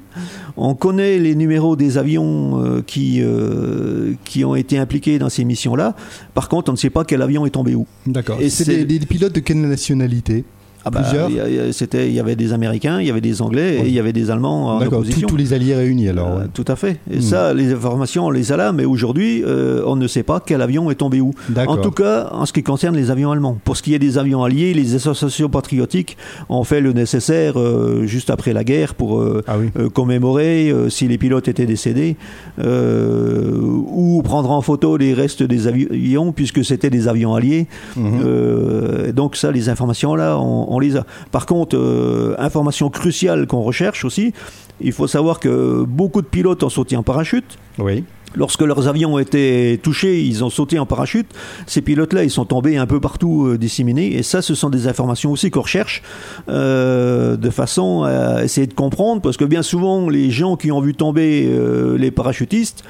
On 0.57 0.73
connaît 0.75 1.19
les 1.19 1.35
numéros 1.35 1.75
des 1.75 1.97
avions 1.97 2.63
euh, 2.63 2.81
qui, 2.81 3.19
euh, 3.21 4.13
qui 4.23 4.45
ont 4.45 4.55
été 4.55 4.77
impliqués 4.77 5.19
dans 5.19 5.29
ces 5.29 5.43
missions-là. 5.43 5.95
Par 6.33 6.47
contre, 6.49 6.69
on 6.69 6.73
ne 6.73 6.77
sait 6.77 6.89
pas 6.89 7.03
quel 7.03 7.21
avion 7.21 7.45
est 7.45 7.49
tombé 7.51 7.75
où. 7.75 7.85
D'accord. 8.07 8.37
Et 8.41 8.49
C'est 8.49 8.63
c'est- 8.63 8.85
des, 8.85 8.99
des 8.99 9.05
pilotes 9.05 9.35
de 9.35 9.41
quelle 9.41 9.59
nationalité? 9.61 10.45
Ah 10.87 10.91
bah, 10.91 11.01
Plusieurs 11.01 11.29
c'était- 11.73 12.07
il 12.07 12.13
y 12.13 12.19
avait 12.19 12.35
des 12.35 12.53
Américains, 12.53 12.99
il 13.01 13.07
y 13.07 13.09
avait 13.09 13.19
des 13.21 13.41
Anglais 13.41 13.79
et 13.83 13.87
il 13.87 13.91
y 13.93 13.99
avait 13.99 14.13
des 14.13 14.29
Allemands 14.29 14.75
en 14.75 14.79
tous, 14.79 14.85
opposition. 14.87 15.27
tous 15.27 15.35
les 15.35 15.51
alliés 15.53 15.73
réunis 15.73 16.09
alors. 16.09 16.27
Euh. 16.37 16.43
Tout 16.53 16.65
à 16.67 16.75
fait. 16.75 16.99
Et 17.09 17.17
Hmm. 17.17 17.21
ça, 17.21 17.53
les 17.55 17.73
informations, 17.73 18.27
on 18.27 18.29
les 18.29 18.51
a 18.51 18.57
là, 18.57 18.71
mais 18.71 18.85
aujourd'hui, 18.85 19.43
euh, 19.43 19.81
on 19.87 19.95
ne 19.95 20.05
sait 20.07 20.21
pas 20.21 20.39
quel 20.45 20.61
avion 20.61 20.91
est 20.91 20.95
tombé 20.95 21.21
où. 21.21 21.31
En 21.67 21.77
tout 21.77 21.89
cas, 21.91 22.29
en 22.31 22.45
ce 22.45 22.53
qui 22.53 22.61
concerne 22.61 22.95
les 22.95 23.09
avions 23.09 23.31
allemands. 23.31 23.57
Pour 23.63 23.77
ce 23.77 23.81
qui 23.83 23.95
est 23.95 23.99
des 23.99 24.17
avions 24.19 24.43
alliés, 24.43 24.73
les 24.75 24.93
associations 24.95 25.49
patriotiques 25.49 26.17
ont 26.49 26.63
fait 26.63 26.81
le 26.81 26.93
nécessaire 26.93 27.59
euh, 27.59 28.05
juste 28.05 28.29
après 28.29 28.53
la 28.53 28.63
guerre 28.63 28.93
pour 28.93 29.23
Ah 29.47 29.55
oui. 29.59 29.71
commémorer 29.91 30.71
si 30.89 31.07
les 31.07 31.17
pilotes 31.17 31.47
étaient 31.47 31.65
décédés 31.65 32.15
ou 32.59 34.21
prendre 34.23 34.51
en 34.51 34.61
photo 34.61 34.97
les 34.97 35.13
restes 35.13 35.43
des 35.43 35.67
avions 35.67 36.31
puisque 36.31 36.63
c'était 36.63 36.89
des 36.89 37.07
avions 37.07 37.33
alliés. 37.33 37.67
Mhm. 37.95 39.11
Donc 39.13 39.35
ça, 39.35 39.51
les 39.51 39.69
informations 39.69 40.15
là, 40.15 40.37
on, 40.37 40.73
on 40.73 40.74
les 40.79 40.97
a. 40.97 41.05
Par 41.31 41.45
contre, 41.45 41.77
euh, 41.77 42.35
information 42.37 42.89
cruciale 42.89 43.47
qu'on 43.47 43.61
recherche 43.61 44.05
aussi, 44.05 44.33
il 44.81 44.91
faut 44.91 45.07
savoir 45.07 45.39
que 45.39 45.83
beaucoup 45.83 46.21
de 46.21 46.27
pilotes 46.27 46.63
ont 46.63 46.69
sauté 46.69 46.97
en 46.97 47.03
parachute. 47.03 47.57
Oui. 47.79 48.03
Lorsque 48.35 48.61
leurs 48.61 48.87
avions 48.87 49.13
ont 49.13 49.19
été 49.19 49.79
touchés, 49.81 50.21
ils 50.21 50.43
ont 50.43 50.49
sauté 50.49 50.77
en 50.77 50.85
parachute. 50.85 51.27
Ces 51.67 51.81
pilotes-là, 51.81 52.23
ils 52.23 52.29
sont 52.29 52.45
tombés 52.45 52.75
un 52.75 52.85
peu 52.85 52.99
partout 52.99 53.47
euh, 53.47 53.57
disséminés. 53.57 54.13
Et 54.13 54.23
ça, 54.23 54.41
ce 54.41 54.55
sont 54.55 54.69
des 54.69 54.87
informations 54.87 55.31
aussi 55.31 55.51
qu'on 55.51 55.61
recherche 55.61 56.03
euh, 56.49 57.37
de 57.37 57.49
façon 57.49 58.03
à 58.03 58.43
essayer 58.43 58.67
de 58.67 58.73
comprendre. 58.73 59.21
Parce 59.21 59.37
que 59.37 59.45
bien 59.45 59.63
souvent, 59.63 60.09
les 60.09 60.31
gens 60.31 60.57
qui 60.57 60.71
ont 60.71 60.81
vu 60.81 60.93
tomber 60.93 61.47
euh, 61.47 61.97
les 61.97 62.11
parachutistes, 62.11 62.83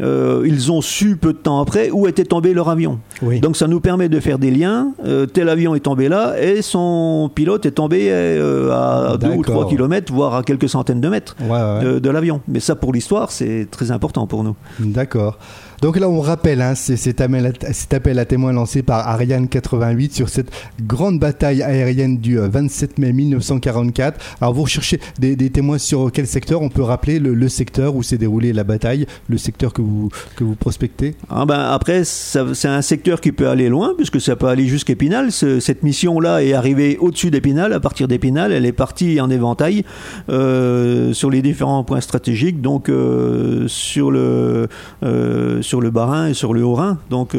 euh, 0.00 0.42
ils 0.46 0.72
ont 0.72 0.80
su 0.80 1.16
peu 1.16 1.32
de 1.32 1.38
temps 1.38 1.60
après 1.60 1.90
où 1.90 2.06
était 2.08 2.24
tombé 2.24 2.54
leur 2.54 2.68
avion. 2.68 2.98
Oui. 3.22 3.40
Donc 3.40 3.56
ça 3.56 3.66
nous 3.66 3.80
permet 3.80 4.08
de 4.08 4.18
faire 4.20 4.38
des 4.38 4.50
liens. 4.50 4.92
Euh, 5.04 5.26
tel 5.26 5.48
avion 5.48 5.74
est 5.74 5.80
tombé 5.80 6.08
là 6.08 6.34
et 6.40 6.62
son 6.62 7.30
pilote 7.34 7.66
est 7.66 7.72
tombé 7.72 8.08
euh, 8.10 8.70
à 8.72 9.16
2 9.16 9.26
ou 9.28 9.30
D'accord. 9.42 9.44
3 9.62 9.68
kilomètres, 9.68 10.12
voire 10.12 10.34
à 10.36 10.42
quelques 10.42 10.68
centaines 10.68 11.00
de 11.00 11.08
mètres 11.08 11.36
Ouais, 11.40 11.48
ouais. 11.50 11.84
de, 11.84 11.98
de 11.98 12.10
l'avion. 12.10 12.40
Mais 12.48 12.60
ça, 12.60 12.74
pour 12.74 12.92
l'histoire, 12.92 13.30
c'est 13.30 13.68
très 13.70 13.90
important 13.90 14.26
pour 14.26 14.44
nous. 14.44 14.56
D'accord. 14.78 15.38
Donc 15.80 15.98
là, 15.98 16.10
on 16.10 16.20
rappelle 16.20 16.60
hein, 16.60 16.74
cet 16.74 17.22
appel, 17.22 18.18
à- 18.18 18.24
témoins 18.26 18.52
lancé 18.52 18.82
par 18.82 19.08
Ariane 19.08 19.48
88 19.48 20.14
sur 20.14 20.28
cette 20.28 20.50
grande 20.82 21.18
bataille 21.18 21.62
aérienne 21.62 22.18
du 22.18 22.38
euh, 22.38 22.48
27 22.48 22.98
mai 22.98 23.12
1944. 23.14 24.20
Alors, 24.42 24.52
vous 24.52 24.64
recherchez 24.64 25.00
des, 25.18 25.36
témoins 25.48 25.78
sur 25.78 26.12
quel 26.12 26.26
secteur? 26.26 26.60
On 26.60 26.68
peut 26.68 26.82
rappeler 26.82 27.18
le, 27.18 27.48
secteur 27.48 27.96
où 27.96 28.02
s'est 28.02 28.18
déroulée 28.18 28.52
la 28.52 28.62
bataille, 28.64 29.06
le 29.28 29.38
secteur 29.38 29.72
que 29.72 29.80
vous, 29.80 30.10
que 30.36 30.44
vous 30.44 30.54
prospectez? 30.54 31.14
Ah 31.30 31.46
ben 31.46 31.58
après, 31.58 32.04
c'est 32.04 32.68
un 32.68 32.82
secteur 32.82 33.22
qui 33.22 33.32
peut 33.32 33.48
aller 33.48 33.70
loin, 33.70 33.94
puisque 33.96 34.20
ça 34.20 34.36
peut 34.36 34.48
aller 34.48 34.66
jusqu'à 34.66 34.92
Épinal. 34.92 35.32
Ce- 35.32 35.60
cette 35.60 35.82
mission-là 35.82 36.42
est 36.44 36.52
arrivée 36.52 36.98
au-dessus 36.98 37.30
d'Épinal. 37.30 37.72
À 37.72 37.80
partir 37.80 38.06
d'Épinal, 38.06 38.52
elle 38.52 38.66
est 38.66 38.72
partie 38.72 39.18
en 39.18 39.30
éventail 39.30 39.84
euh, 40.28 41.14
sur 41.14 41.30
les 41.30 41.40
différents 41.40 41.84
points 41.84 42.02
stratégiques, 42.02 42.60
donc 42.60 42.90
euh, 42.90 43.66
sur 43.66 44.10
le 44.10 44.68
euh, 45.04 45.62
sur 45.70 45.80
le 45.80 45.90
Bas-Rhin 45.90 46.26
et 46.26 46.34
sur 46.34 46.52
le 46.52 46.64
Haut-Rhin. 46.64 46.98
Donc 47.10 47.36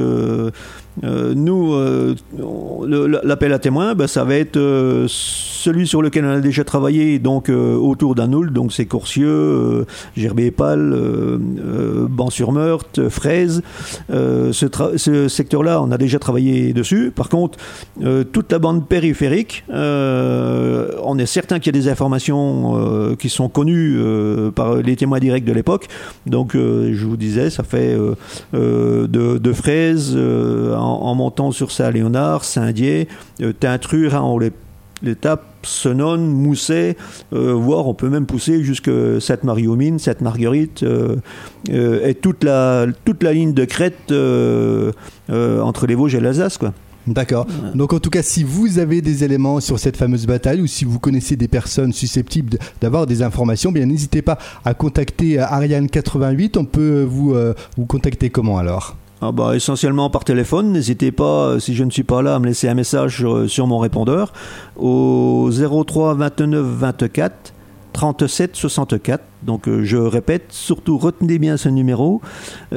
euh, 1.04 1.34
nous, 1.36 1.74
euh, 1.74 2.16
l'appel 3.24 3.54
à 3.54 3.60
témoins, 3.60 3.96
ben, 3.96 4.08
ça 4.08 4.24
va 4.24 4.36
être 4.36 4.58
euh, 4.58 5.06
celui 5.08 5.88
sur 5.88 6.02
lequel 6.02 6.26
on 6.26 6.32
a 6.32 6.40
déjà 6.40 6.64
travaillé, 6.64 7.20
donc 7.20 7.50
autour 7.50 8.16
d'Anoul, 8.16 8.52
donc 8.52 8.74
c'est 8.74 8.88
euh, 9.20 9.86
euh, 10.18 12.08
Ban-sur-Meurthe, 12.10 13.10
Fraise. 13.10 13.62
Ce, 14.10 15.28
secteur-là, 15.28 15.82
on 15.82 15.92
a 15.92 15.98
déjà 15.98 16.20
travaillé 16.20 16.74
dessus. 16.74 17.12
Par 17.16 17.30
contre, 17.30 17.58
toute 18.32 18.52
la 18.52 18.60
bande 18.60 18.88
périphérique, 18.88 19.64
on 19.70 21.18
est 21.18 21.26
certain 21.26 21.60
qu'il 21.60 21.76
y 21.76 21.78
a 21.78 21.82
des 21.82 21.90
informations 21.90 23.16
qui 23.18 23.30
sont 23.30 23.50
connues 23.50 23.98
par 24.56 24.76
les 24.78 24.96
témoins 24.96 25.20
directs 25.20 25.46
de 25.46 25.54
l'époque. 25.54 25.88
Donc, 26.26 26.54
je 26.54 27.06
vous 27.06 27.18
disais, 27.18 27.50
ça 27.50 27.64
fait 27.64 27.96
de, 28.54 29.08
de 29.08 29.54
Fraise 29.54 30.18
en, 30.82 31.16
montant 31.16 31.52
sur 31.52 31.72
Saint-Léonard, 31.72 32.44
Saint-Dié, 32.44 33.08
euh, 33.42 33.54
Tintru, 33.54 34.10
hein, 34.12 34.22
on 34.22 34.38
les 34.40 34.52
l'étape 35.04 35.44
Senonne, 35.64 36.28
Mousset, 36.28 36.98
euh, 37.34 37.54
voire 37.54 37.88
on 37.88 37.94
peut 37.94 38.10
même 38.10 38.26
pousser 38.26 38.64
jusque 38.64 38.90
Sainte-Marie-aux-Mines, 39.20 40.00
Sainte-Marguerite, 40.00 40.84
euh, 40.84 41.18
euh, 41.70 42.08
et 42.08 42.16
toute 42.16 42.44
la, 42.44 42.88
toute 43.06 43.24
la 43.24 43.34
ligne 43.34 43.54
de 43.54 43.66
crête 43.66 44.12
entre 45.30 45.88
les 45.88 45.96
Vosges 45.96 46.16
et 46.16 46.20
l'Alsace. 46.20 46.58
Quoi. 46.58 46.74
D'accord. 47.08 47.48
Donc 47.74 47.94
en 47.94 48.00
tout 48.00 48.12
cas, 48.12 48.22
si 48.22 48.44
vous 48.44 48.78
avez 48.78 49.02
des 49.02 49.24
éléments 49.24 49.60
sur 49.60 49.80
cette 49.80 49.98
fameuse 49.98 50.28
bataille 50.28 50.62
ou 50.62 50.68
si 50.68 50.86
vous 50.86 51.00
connaissez 51.00 51.36
des 51.36 51.48
personnes 51.48 51.94
susceptibles 51.94 52.58
d'avoir 52.80 53.08
des 53.08 53.24
informations, 53.24 53.72
bien 53.72 53.86
n'hésitez 53.86 54.22
pas 54.22 54.38
à 54.66 54.74
contacter 54.74 55.40
Ariane 55.40 55.90
88. 55.90 56.58
On 56.58 56.66
peut 56.66 57.04
vous, 57.04 57.36
vous 57.78 57.86
contacter 57.86 58.30
comment 58.30 58.58
alors? 58.58 58.98
Ah 59.24 59.32
bah, 59.32 59.56
essentiellement 59.56 60.10
par 60.10 60.24
téléphone. 60.24 60.72
N'hésitez 60.72 61.12
pas, 61.12 61.46
euh, 61.46 61.60
si 61.60 61.76
je 61.76 61.84
ne 61.84 61.92
suis 61.92 62.04
pas 62.04 62.24
là, 62.24 62.36
à 62.36 62.40
me 62.40 62.48
laisser 62.48 62.68
un 62.68 62.74
message 62.74 63.18
sur, 63.18 63.48
sur 63.48 63.68
mon 63.68 63.78
répondeur 63.78 64.34
au 64.78 65.50
03 65.52 66.16
29 66.16 66.66
24 66.66 67.54
37 67.94 68.56
64. 68.56 69.24
Donc 69.44 69.68
euh, 69.68 69.84
je 69.84 69.98
répète, 69.98 70.46
surtout 70.50 70.98
retenez 70.98 71.38
bien 71.38 71.58
ce 71.58 71.70
numéro 71.70 72.20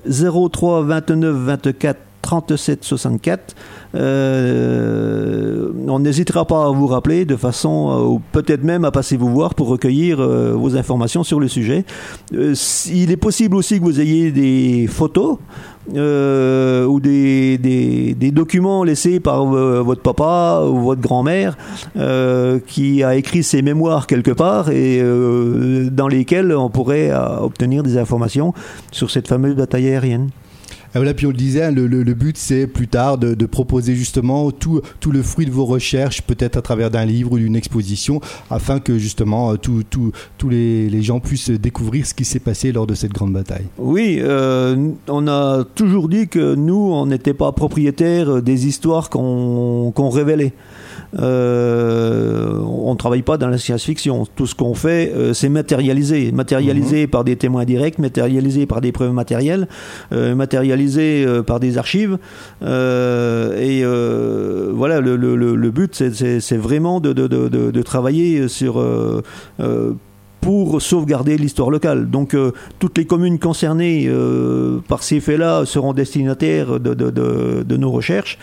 03 0.07 0.83
29 0.83 1.35
24 1.35 1.99
37 2.25 2.85
64. 2.85 3.55
Euh, 3.95 5.71
on 5.87 5.99
n'hésitera 5.99 6.47
pas 6.47 6.65
à 6.67 6.71
vous 6.71 6.87
rappeler 6.87 7.27
de 7.27 7.37
façon, 7.37 7.91
euh, 7.91 8.15
ou 8.15 8.23
peut-être 8.33 8.65
même 8.65 8.85
à 8.85 8.91
passer 8.91 9.17
vous 9.19 9.29
voir 9.29 9.55
pour 9.55 9.69
recueillir 9.69 10.21
euh, 10.21 10.53
vos 10.55 10.77
informations 10.77 11.23
sur 11.23 11.39
le 11.39 11.49
sujet. 11.49 11.85
Euh, 12.33 12.55
il 12.91 13.11
est 13.11 13.19
possible 13.19 13.57
aussi 13.57 13.79
que 13.79 13.85
vous 13.85 14.01
ayez 14.01 14.33
des 14.33 14.87
photos 14.87 15.37
euh, 15.95 16.85
ou 16.87 17.01
des, 17.01 17.59
des, 17.59 18.15
des 18.15 18.31
documents 18.31 18.85
laissés 18.85 19.21
par 19.21 19.43
euh, 19.55 19.83
votre 19.83 20.03
papa 20.03 20.63
ou 20.67 20.81
votre 20.81 21.01
grand-mère 21.01 21.57
euh, 21.97 22.59
qui 22.67 23.03
a 23.03 23.17
écrit 23.17 23.43
ses 23.43 23.63
mémoires 23.63 24.07
quelque 24.07 24.31
part 24.31 24.71
et 24.71 25.01
euh, 25.01 25.89
dans 25.91 26.09
lesquels 26.09 26.55
on 26.55 26.71
pourrait 26.71 27.11
euh, 27.11 27.39
obtenir 27.39 27.83
des 27.83 27.99
informations 27.99 28.55
sur 28.93 29.11
cette 29.11 29.29
fameuse 29.29 29.55
bataille 29.55 29.89
aérienne. 29.89 30.31
Ah, 30.95 30.99
Voilà, 31.01 31.13
puis 31.13 31.27
on 31.27 31.31
le 31.31 31.37
disait, 31.37 31.65
hein, 31.65 31.71
le, 31.73 31.87
but 32.15 32.37
c'est 32.39 32.67
plus 32.69 32.87
tard 32.87 33.19
de, 33.19 33.47
proposer 33.47 33.95
justement 33.97 34.51
tout, 34.53 34.81
le 35.11 35.23
fruit 35.23 35.45
de 35.45 35.51
vos 35.51 35.65
recherches, 35.65 36.23
peut-être 36.23 36.57
à 36.57 36.63
travers 36.63 36.91
d'un 36.91 37.05
livre 37.05 37.33
ou 37.33 37.39
d'une 37.39 37.57
exposition, 37.57 38.21
afin 38.51 38.79
que 38.81 38.97
justement 38.99 39.53
euh, 39.53 39.57
tout- 39.57 39.83
tout- 39.91 40.13
tous 40.39 40.49
les, 40.49 40.89
les 40.89 41.03
gens 41.03 41.19
puissent 41.21 41.51
découvrir 41.51 42.07
ce 42.07 42.15
qui 42.15 42.25
s'est 42.25 42.39
passé 42.41 42.71
lors 42.73 42.87
de 42.87 42.95
cette 42.95 43.13
grande 43.13 43.33
bataille. 43.33 43.67
Oui, 43.79 44.19
euh, 44.21 44.91
on 45.09 45.27
a 45.29 45.65
toujours 45.75 46.09
dit 46.09 46.29
que 46.29 46.55
nous, 46.55 46.75
on 46.93 47.07
n'était 47.07 47.35
pas 47.35 47.51
propriétaires 47.53 48.41
des 48.41 48.67
histoires 48.67 49.11
qu'on 49.11 49.93
révélait. 50.11 50.53
Euh, 51.19 52.59
on 52.61 52.93
ne 52.93 52.99
travaille 52.99 53.23
pas 53.23 53.39
dans 53.39 53.49
la 53.49 53.59
science-fiction. 53.59 54.27
Tout 54.37 54.47
ce 54.47 54.55
qu'on 54.55 54.75
fait, 54.75 55.13
euh, 55.15 55.33
c'est 55.33 55.49
matérialisé. 55.49 56.33
Matérialisé 56.33 57.07
par 57.07 57.25
des 57.25 57.37
témoins 57.37 57.65
directs, 57.65 57.99
matérialisé 57.99 58.67
par 58.67 58.81
des 58.81 58.93
preuves 58.93 59.13
matérielles, 59.13 59.69
euh, 60.13 60.35
matérialisé 60.35 61.27
par 61.47 61.61
des 61.61 61.79
archives. 61.79 62.19
Et 62.63 63.83
voilà, 63.85 65.01
le, 65.01 65.17
le- 65.17 65.37
le- 65.37 65.57
le 65.57 65.71
but, 65.71 65.95
c'est- 65.95 66.57
vraiment 66.57 67.01
de, 67.01 67.13
de- 67.13 67.27
de- 67.27 67.49
de- 67.49 67.71
de 67.71 67.83
travailler 67.83 68.49
sur... 68.49 68.83
pour 70.41 70.83
sauvegarder 70.83 71.39
l'histoire 71.39 71.71
locale. 71.71 72.11
Donc 72.11 72.35
euh, 72.35 72.53
toutes 72.79 72.99
les 72.99 73.07
communes 73.07 73.39
concernées 73.39 74.05
euh, 74.09 74.79
par 74.89 75.03
ces 75.03 75.21
faits-là 75.21 75.65
seront 75.65 75.95
destinataires 75.95 76.79
de, 76.79 76.93
de- 76.93 77.09
de- 77.11 77.63
de 77.67 77.77
nos 77.79 77.91
recherches, 77.91 78.39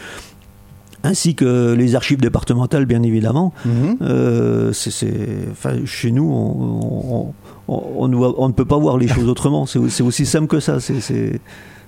ainsi 1.04 1.36
que 1.36 1.74
les 1.74 1.96
archives 1.96 2.20
départementales, 2.22 2.86
bien 2.86 3.04
évidemment. 3.04 3.54
Euh, 4.02 4.72
c'est- 4.74 4.92
c'est- 4.92 5.48
enfin, 5.52 5.78
chez 5.86 6.12
nous, 6.12 6.30
on, 6.32 7.34
on- 7.68 7.74
on- 8.06 8.34
on 8.38 8.48
ne 8.48 8.54
peut 8.54 8.66
pas 8.66 8.78
voir 8.78 8.98
les 8.98 9.08
choses 9.08 9.28
autrement. 9.28 9.66
C'est 9.66 9.80
c'est 9.90 10.04
aussi 10.04 10.26
simple 10.26 10.48
que 10.48 10.60
ça. 10.60 10.80
C'est 10.80 11.40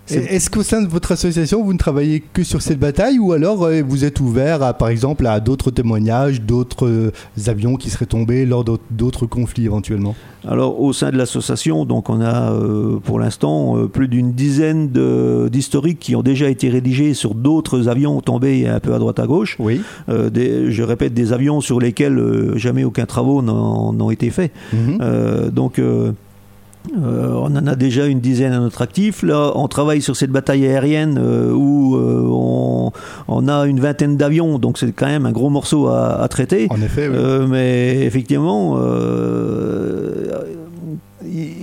Est-ce 0.10 0.50
qu'au 0.50 0.64
sein 0.64 0.82
de 0.82 0.88
votre 0.88 1.14
association, 1.14 1.64
vous 1.64 1.72
ne 1.72 1.78
travaillez 1.78 2.22
que 2.34 2.44
sur 2.44 2.62
cette 2.62 2.80
bataille 2.80 3.20
ou 3.20 3.32
alors 3.32 3.64
euh, 3.64 3.82
vous 3.88 4.04
êtes 4.04 4.20
ouvert, 4.20 4.62
à, 4.62 4.74
par 4.74 4.90
exemple, 4.90 5.26
à 5.26 5.40
d'autres 5.40 5.72
témoignages, 5.72 6.42
d'autres 6.42 6.88
euh, 6.88 7.12
avions 7.48 7.78
qui 7.78 7.90
seraient 7.90 8.06
tombés 8.06 8.46
lors 8.46 8.66
d'autres 8.92 9.26
conflits 9.26 9.66
éventuellement? 9.66 10.16
Alors, 10.46 10.82
au 10.82 10.92
sein 10.92 11.10
de 11.10 11.18
l'association, 11.18 11.86
donc 11.86 12.10
on 12.10 12.20
a 12.20 12.52
euh, 12.52 13.00
pour 13.00 13.18
l'instant 13.18 13.88
plus 13.88 14.10
d'une 14.10 14.34
dizaine 14.34 14.90
d'historiques 15.50 16.00
qui 16.00 16.18
ont 16.18 16.22
déjà 16.22 16.50
été 16.50 16.68
rédigés 16.70 17.14
sur 17.14 17.34
d'autres 17.34 17.88
avions 17.88 18.20
tombés 18.20 18.68
un 18.68 18.82
peu 18.82 18.94
à 18.94 19.00
droite 19.00 19.20
à 19.20 19.26
gauche. 19.26 19.56
Oui. 19.60 19.82
je 20.10 20.84
répète, 20.84 21.14
des 21.14 21.32
avions 21.32 21.62
sur 21.62 21.80
lesquels 21.80 22.22
jamais 22.56 22.84
aucun 22.84 23.06
travaux 23.06 23.42
n'ont 23.42 24.12
été 24.12 24.30
faits. 24.32 24.52
Mhm. 24.74 25.50
donc 25.52 25.80
euh, 26.92 27.32
on 27.34 27.56
en 27.56 27.66
a 27.68 27.76
déjà 27.76 28.06
une 28.06 28.20
dizaine 28.20 28.52
à 28.52 28.60
notre 28.60 28.82
actif. 28.82 29.24
Là, 29.24 29.52
on 29.56 29.68
travaille 29.68 30.02
sur 30.02 30.16
cette 30.16 30.32
bataille 30.32 30.66
aérienne 30.68 31.18
euh, 31.18 31.52
où 31.52 31.96
euh, 31.96 32.92
on, 33.28 33.48
a 33.48 33.66
une 33.66 33.80
vingtaine 33.80 34.18
d'avions, 34.18 34.60
donc 34.60 34.78
c'est 34.78 34.92
quand 34.92 35.08
même 35.08 35.26
un 35.26 35.32
gros 35.32 35.50
morceau 35.50 35.88
à, 35.88 36.26
traiter. 36.30 36.68
En 36.70 36.82
effet, 36.82 37.10
mais 37.48 38.06
effectivement, 38.06 38.78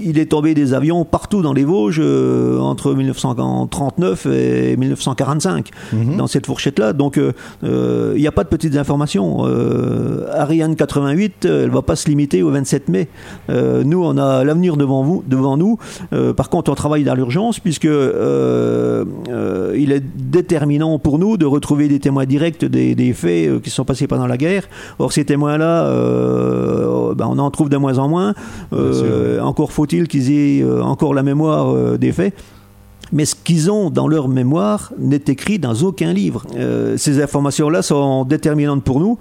il 0.05 0.19
est 0.19 0.27
tombé 0.27 0.55
des 0.55 0.75
avions 0.75 1.05
partout 1.05 1.43
dans 1.43 1.53
les 1.53 1.65
Vosges 1.65 2.01
euh, 2.01 2.59
entre 2.59 2.95
1939 2.95 4.27
et 4.27 4.77
1945 4.77 5.71
mhm. 5.93 6.17
dans 6.17 6.27
cette 6.27 6.47
fourchette-là. 6.47 6.93
Donc 6.93 7.19
euh, 7.19 7.33
euh, 7.65 8.13
il 8.17 8.21
n'y 8.21 8.27
a 8.27 8.33
pas 8.33 8.45
de 8.45 8.49
petites 8.49 8.77
informations. 8.77 9.45
Ariane 10.33 10.77
88, 10.77 11.45
elle 11.45 11.71
va 11.71 11.83
pas 11.83 11.97
se 11.97 12.09
limiter 12.09 12.43
au 12.43 12.51
27 12.51 12.89
mai. 12.89 13.09
nous, 13.49 14.03
on 14.03 14.17
a 14.17 14.45
l'avenir 14.45 14.77
devant 14.77 15.03
vous, 15.03 15.25
devant 15.27 15.57
nous. 15.57 15.79
par 16.37 16.51
contre, 16.51 16.71
on 16.71 16.75
travaille 16.75 17.05
dans 17.05 17.15
l'urgence 17.15 17.61
puisque 17.61 17.85
il 17.85 17.91
est 19.93 20.03
déterminant 20.17 20.99
pour 20.99 21.19
nous 21.19 21.37
de 21.37 21.47
retrouver 21.47 21.89
des 21.89 22.01
témoins 22.01 22.27
directs 22.27 22.65
des, 22.65 23.13
faits 23.13 23.63
qui 23.63 23.71
sont 23.71 23.85
passés 23.85 24.07
pendant 24.07 24.27
la 24.27 24.37
guerre. 24.37 24.65
Or, 24.99 25.13
ces 25.13 25.25
témoins-là, 25.25 25.91
ben, 27.15 27.27
on 27.29 27.39
en 27.39 27.51
trouve 27.51 27.69
de 27.69 27.77
moins 27.77 27.99
en 27.99 28.09
moins. 28.09 28.35
encore 29.43 29.73
qu'ils 30.05 30.33
aient 30.33 30.63
euh, 30.63 30.83
encore 30.83 31.15
la 31.15 31.23
mémoire 31.23 31.75
euh, 31.75 31.99
des 31.99 32.13
faits 32.13 32.35
mais 33.13 33.25
ce 33.25 33.35
qu'ils 33.35 33.73
ont 33.73 33.91
dans 33.91 34.07
leur 34.07 34.29
mémoire 34.29 34.93
n'est 34.97 35.25
écrit 35.27 35.59
dans 35.59 35.75
aucun 35.75 36.13
livre. 36.13 36.47
Euh, 36.55 36.97
ces 36.97 37.21
informations-là 37.21 37.83
sont 37.83 38.25
déterminantes 38.25 38.85
pour 38.85 39.01
nous. 39.01 39.19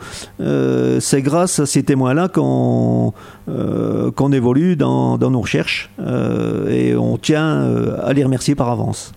c'est 0.99 1.23
grâce 1.23 1.57
à 1.57 1.65
ces 1.65 1.81
témoins-là 1.81 2.27
qu'on 2.27 3.13
qu'on 3.47 4.31
évolue 4.31 4.75
dans, 4.75 5.17
nos 5.17 5.41
recherches 5.41 5.89
et 6.69 6.95
on 6.95 7.17
tient 7.17 7.67
à 8.03 8.13
les 8.13 8.23
remercier 8.23 8.53
par 8.53 8.69
avance. 8.69 9.11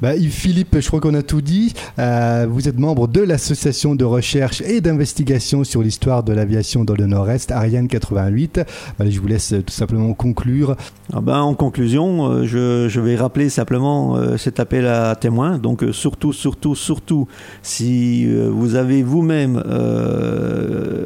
Bah, 0.00 0.14
Yves 0.14 0.30
Philippe, 0.30 0.78
je 0.78 0.86
crois 0.86 1.00
qu'on 1.00 1.14
a 1.14 1.22
tout 1.22 1.40
dit. 1.40 1.74
Euh, 1.98 2.46
vous 2.48 2.68
êtes 2.68 2.78
membre 2.78 3.08
de 3.08 3.20
l'association 3.20 3.96
de 3.96 4.04
recherche 4.04 4.60
et 4.60 4.80
d'investigation 4.80 5.64
sur 5.64 5.82
l'histoire 5.82 6.22
de 6.22 6.32
l'aviation 6.32 6.84
dans 6.84 6.94
le 6.94 7.06
Nord-Est, 7.06 7.50
Ariane 7.50 7.88
88. 7.88 8.60
Bah, 8.96 9.10
je 9.10 9.18
vous 9.18 9.26
laisse 9.26 9.54
tout 9.66 9.72
simplement 9.72 10.14
conclure. 10.14 10.76
Ah 11.12 11.20
ben, 11.20 11.40
en 11.40 11.54
conclusion, 11.54 12.30
euh, 12.30 12.44
je, 12.44 12.88
je, 12.88 13.00
vais 13.00 13.16
rappeler 13.16 13.48
simplement 13.48 14.16
euh, 14.16 14.36
cet 14.36 14.60
appel 14.60 14.86
à 14.86 15.16
témoins. 15.16 15.58
Donc 15.58 15.84
surtout, 15.90 16.32
surtout, 16.32 16.76
surtout, 16.76 17.26
si 17.62 18.24
vous 18.26 18.76
avez 18.76 19.02
vous-même 19.02 19.60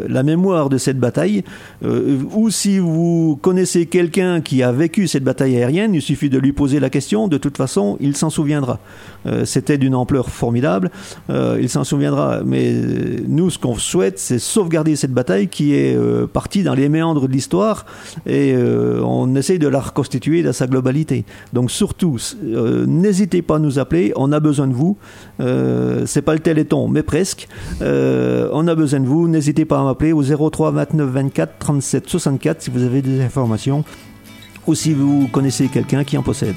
la 0.07 0.23
mémoire 0.23 0.69
de 0.69 0.77
cette 0.77 0.99
bataille, 0.99 1.45
ou 1.83 2.51
si 2.51 2.79
vous 2.79 3.39
connaissez 3.41 3.87
quelqu'un 3.87 4.43
qui 4.43 4.63
a 4.63 4.71
vécu 4.71 5.09
cette 5.09 5.25
bataille 5.25 5.57
aérienne, 5.57 5.95
il 5.95 6.03
suffit 6.03 6.29
de 6.29 6.39
lui 6.39 6.53
poser 6.53 6.79
la 6.79 6.91
question. 6.91 7.29
De 7.29 7.39
toute 7.39 7.57
façon, 7.57 7.97
il 8.01 8.17
s'en 8.17 8.29
souviendra. 8.29 8.81
Euh, 9.27 9.45
c'était 9.45 9.79
d'une 9.79 9.95
ampleur 9.95 10.29
formidable. 10.31 10.91
Euh, 11.31 11.59
il 11.61 11.69
s'en 11.69 11.85
souviendra. 11.85 12.41
Mais 12.45 12.75
nous, 13.27 13.51
ce 13.51 13.59
qu'on 13.59 13.77
souhaite, 13.77 14.19
c'est 14.19 14.39
sauvegarder 14.39 14.97
cette 14.97 15.13
bataille 15.13 15.49
qui 15.49 15.75
est 15.75 15.97
euh, 15.97 16.27
partie 16.27 16.63
dans 16.63 16.75
les 16.75 16.89
méandres 16.89 17.29
de 17.29 17.33
l'histoire 17.33 17.87
et 18.27 18.55
on 19.03 19.35
essaye 19.35 19.59
de 19.59 19.69
la 19.69 19.81
reconstituer 19.81 20.43
dans 20.43 20.53
sa 20.53 20.67
globalité. 20.67 21.25
Donc 21.53 21.71
surtout, 21.71 22.19
n'hésitez 22.43 23.43
pas 23.43 23.57
à 23.57 23.59
nous 23.59 23.79
appeler. 23.79 24.13
On 24.17 24.33
a 24.33 24.41
besoin 24.41 24.67
de 24.67 24.75
vous. 24.75 24.97
c'est 25.39 26.23
pas 26.23 26.35
le 26.35 26.41
téléthon, 26.41 26.89
mais 26.89 27.03
presque. 27.03 27.49
on 27.81 28.69
a 28.69 28.75
besoin 28.75 29.01
de 29.01 29.07
vous. 29.07 29.29
N'hésitez 29.29 29.65
pas 29.65 29.81
à 29.81 29.85
m'appeler 29.85 30.13
au 30.13 30.23
03 30.23 30.71
29 30.73 31.09
24 31.09 31.59
37 31.59 32.09
64 32.09 32.63
si 32.63 32.71
vous 32.71 32.83
avez 32.83 33.03
des 33.03 33.21
informations 33.21 33.85
ou 34.67 34.75
si 34.75 34.93
vous 34.93 35.29
connaissez 35.29 35.69
quelqu'un 35.69 36.05
qui 36.05 36.17
en 36.17 36.23
possède. 36.23 36.55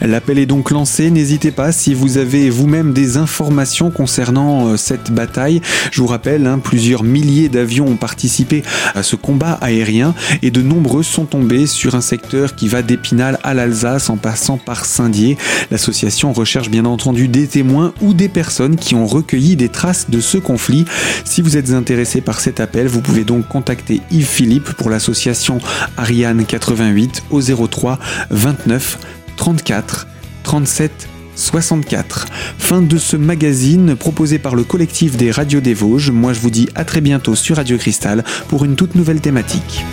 L'appel 0.00 0.38
est 0.38 0.46
donc 0.46 0.70
lancé. 0.70 1.10
N'hésitez 1.10 1.50
pas 1.50 1.72
si 1.72 1.94
vous 1.94 2.18
avez 2.18 2.50
vous-même 2.50 2.92
des 2.92 3.16
informations 3.16 3.90
concernant 3.90 4.68
euh, 4.68 4.76
cette 4.76 5.10
bataille. 5.10 5.60
Je 5.90 6.00
vous 6.00 6.06
rappelle, 6.06 6.46
hein, 6.46 6.58
plusieurs 6.58 7.04
milliers 7.04 7.48
d'avions 7.48 7.86
ont 7.86 7.96
participé 7.96 8.62
à 8.94 9.02
ce 9.02 9.16
combat 9.16 9.58
aérien 9.60 10.14
et 10.42 10.50
de 10.50 10.62
nombreux 10.62 11.02
sont 11.02 11.24
tombés 11.24 11.66
sur 11.66 11.94
un 11.94 12.00
secteur 12.00 12.54
qui 12.54 12.68
va 12.68 12.82
d'Épinal 12.82 13.38
à 13.42 13.54
l'Alsace 13.54 14.10
en 14.10 14.16
passant 14.16 14.58
par 14.58 14.84
Saint-Dié. 14.84 15.36
L'association 15.70 16.32
recherche 16.32 16.70
bien 16.70 16.84
entendu 16.84 17.28
des 17.28 17.46
témoins 17.46 17.92
ou 18.00 18.14
des 18.14 18.28
personnes 18.28 18.76
qui 18.76 18.94
ont 18.94 19.06
recueilli 19.06 19.56
des 19.56 19.68
traces 19.68 20.10
de 20.10 20.20
ce 20.20 20.38
conflit. 20.38 20.84
Si 21.24 21.42
vous 21.42 21.56
êtes 21.56 21.70
intéressé 21.70 22.20
par 22.20 22.40
cet 22.40 22.60
appel, 22.60 22.86
vous 22.86 23.00
pouvez 23.00 23.24
donc 23.24 23.48
contacter 23.48 24.00
Yves 24.10 24.26
Philippe 24.26 24.72
pour 24.72 24.90
l'association 24.90 25.58
Ariane 25.96 26.44
88 26.44 27.24
au 27.30 27.40
03 27.40 27.98
29 28.30 28.98
34 29.36 30.06
37 30.42 31.08
64. 31.36 32.26
Fin 32.58 32.82
de 32.82 32.96
ce 32.96 33.16
magazine 33.16 33.96
proposé 33.96 34.38
par 34.38 34.54
le 34.54 34.64
collectif 34.64 35.16
des 35.16 35.30
radios 35.30 35.60
des 35.60 35.74
Vosges. 35.74 36.10
Moi 36.10 36.32
je 36.32 36.40
vous 36.40 36.50
dis 36.50 36.68
à 36.74 36.84
très 36.84 37.00
bientôt 37.00 37.34
sur 37.34 37.56
Radio 37.56 37.76
Cristal 37.76 38.24
pour 38.48 38.64
une 38.64 38.76
toute 38.76 38.94
nouvelle 38.94 39.20
thématique. 39.20 39.84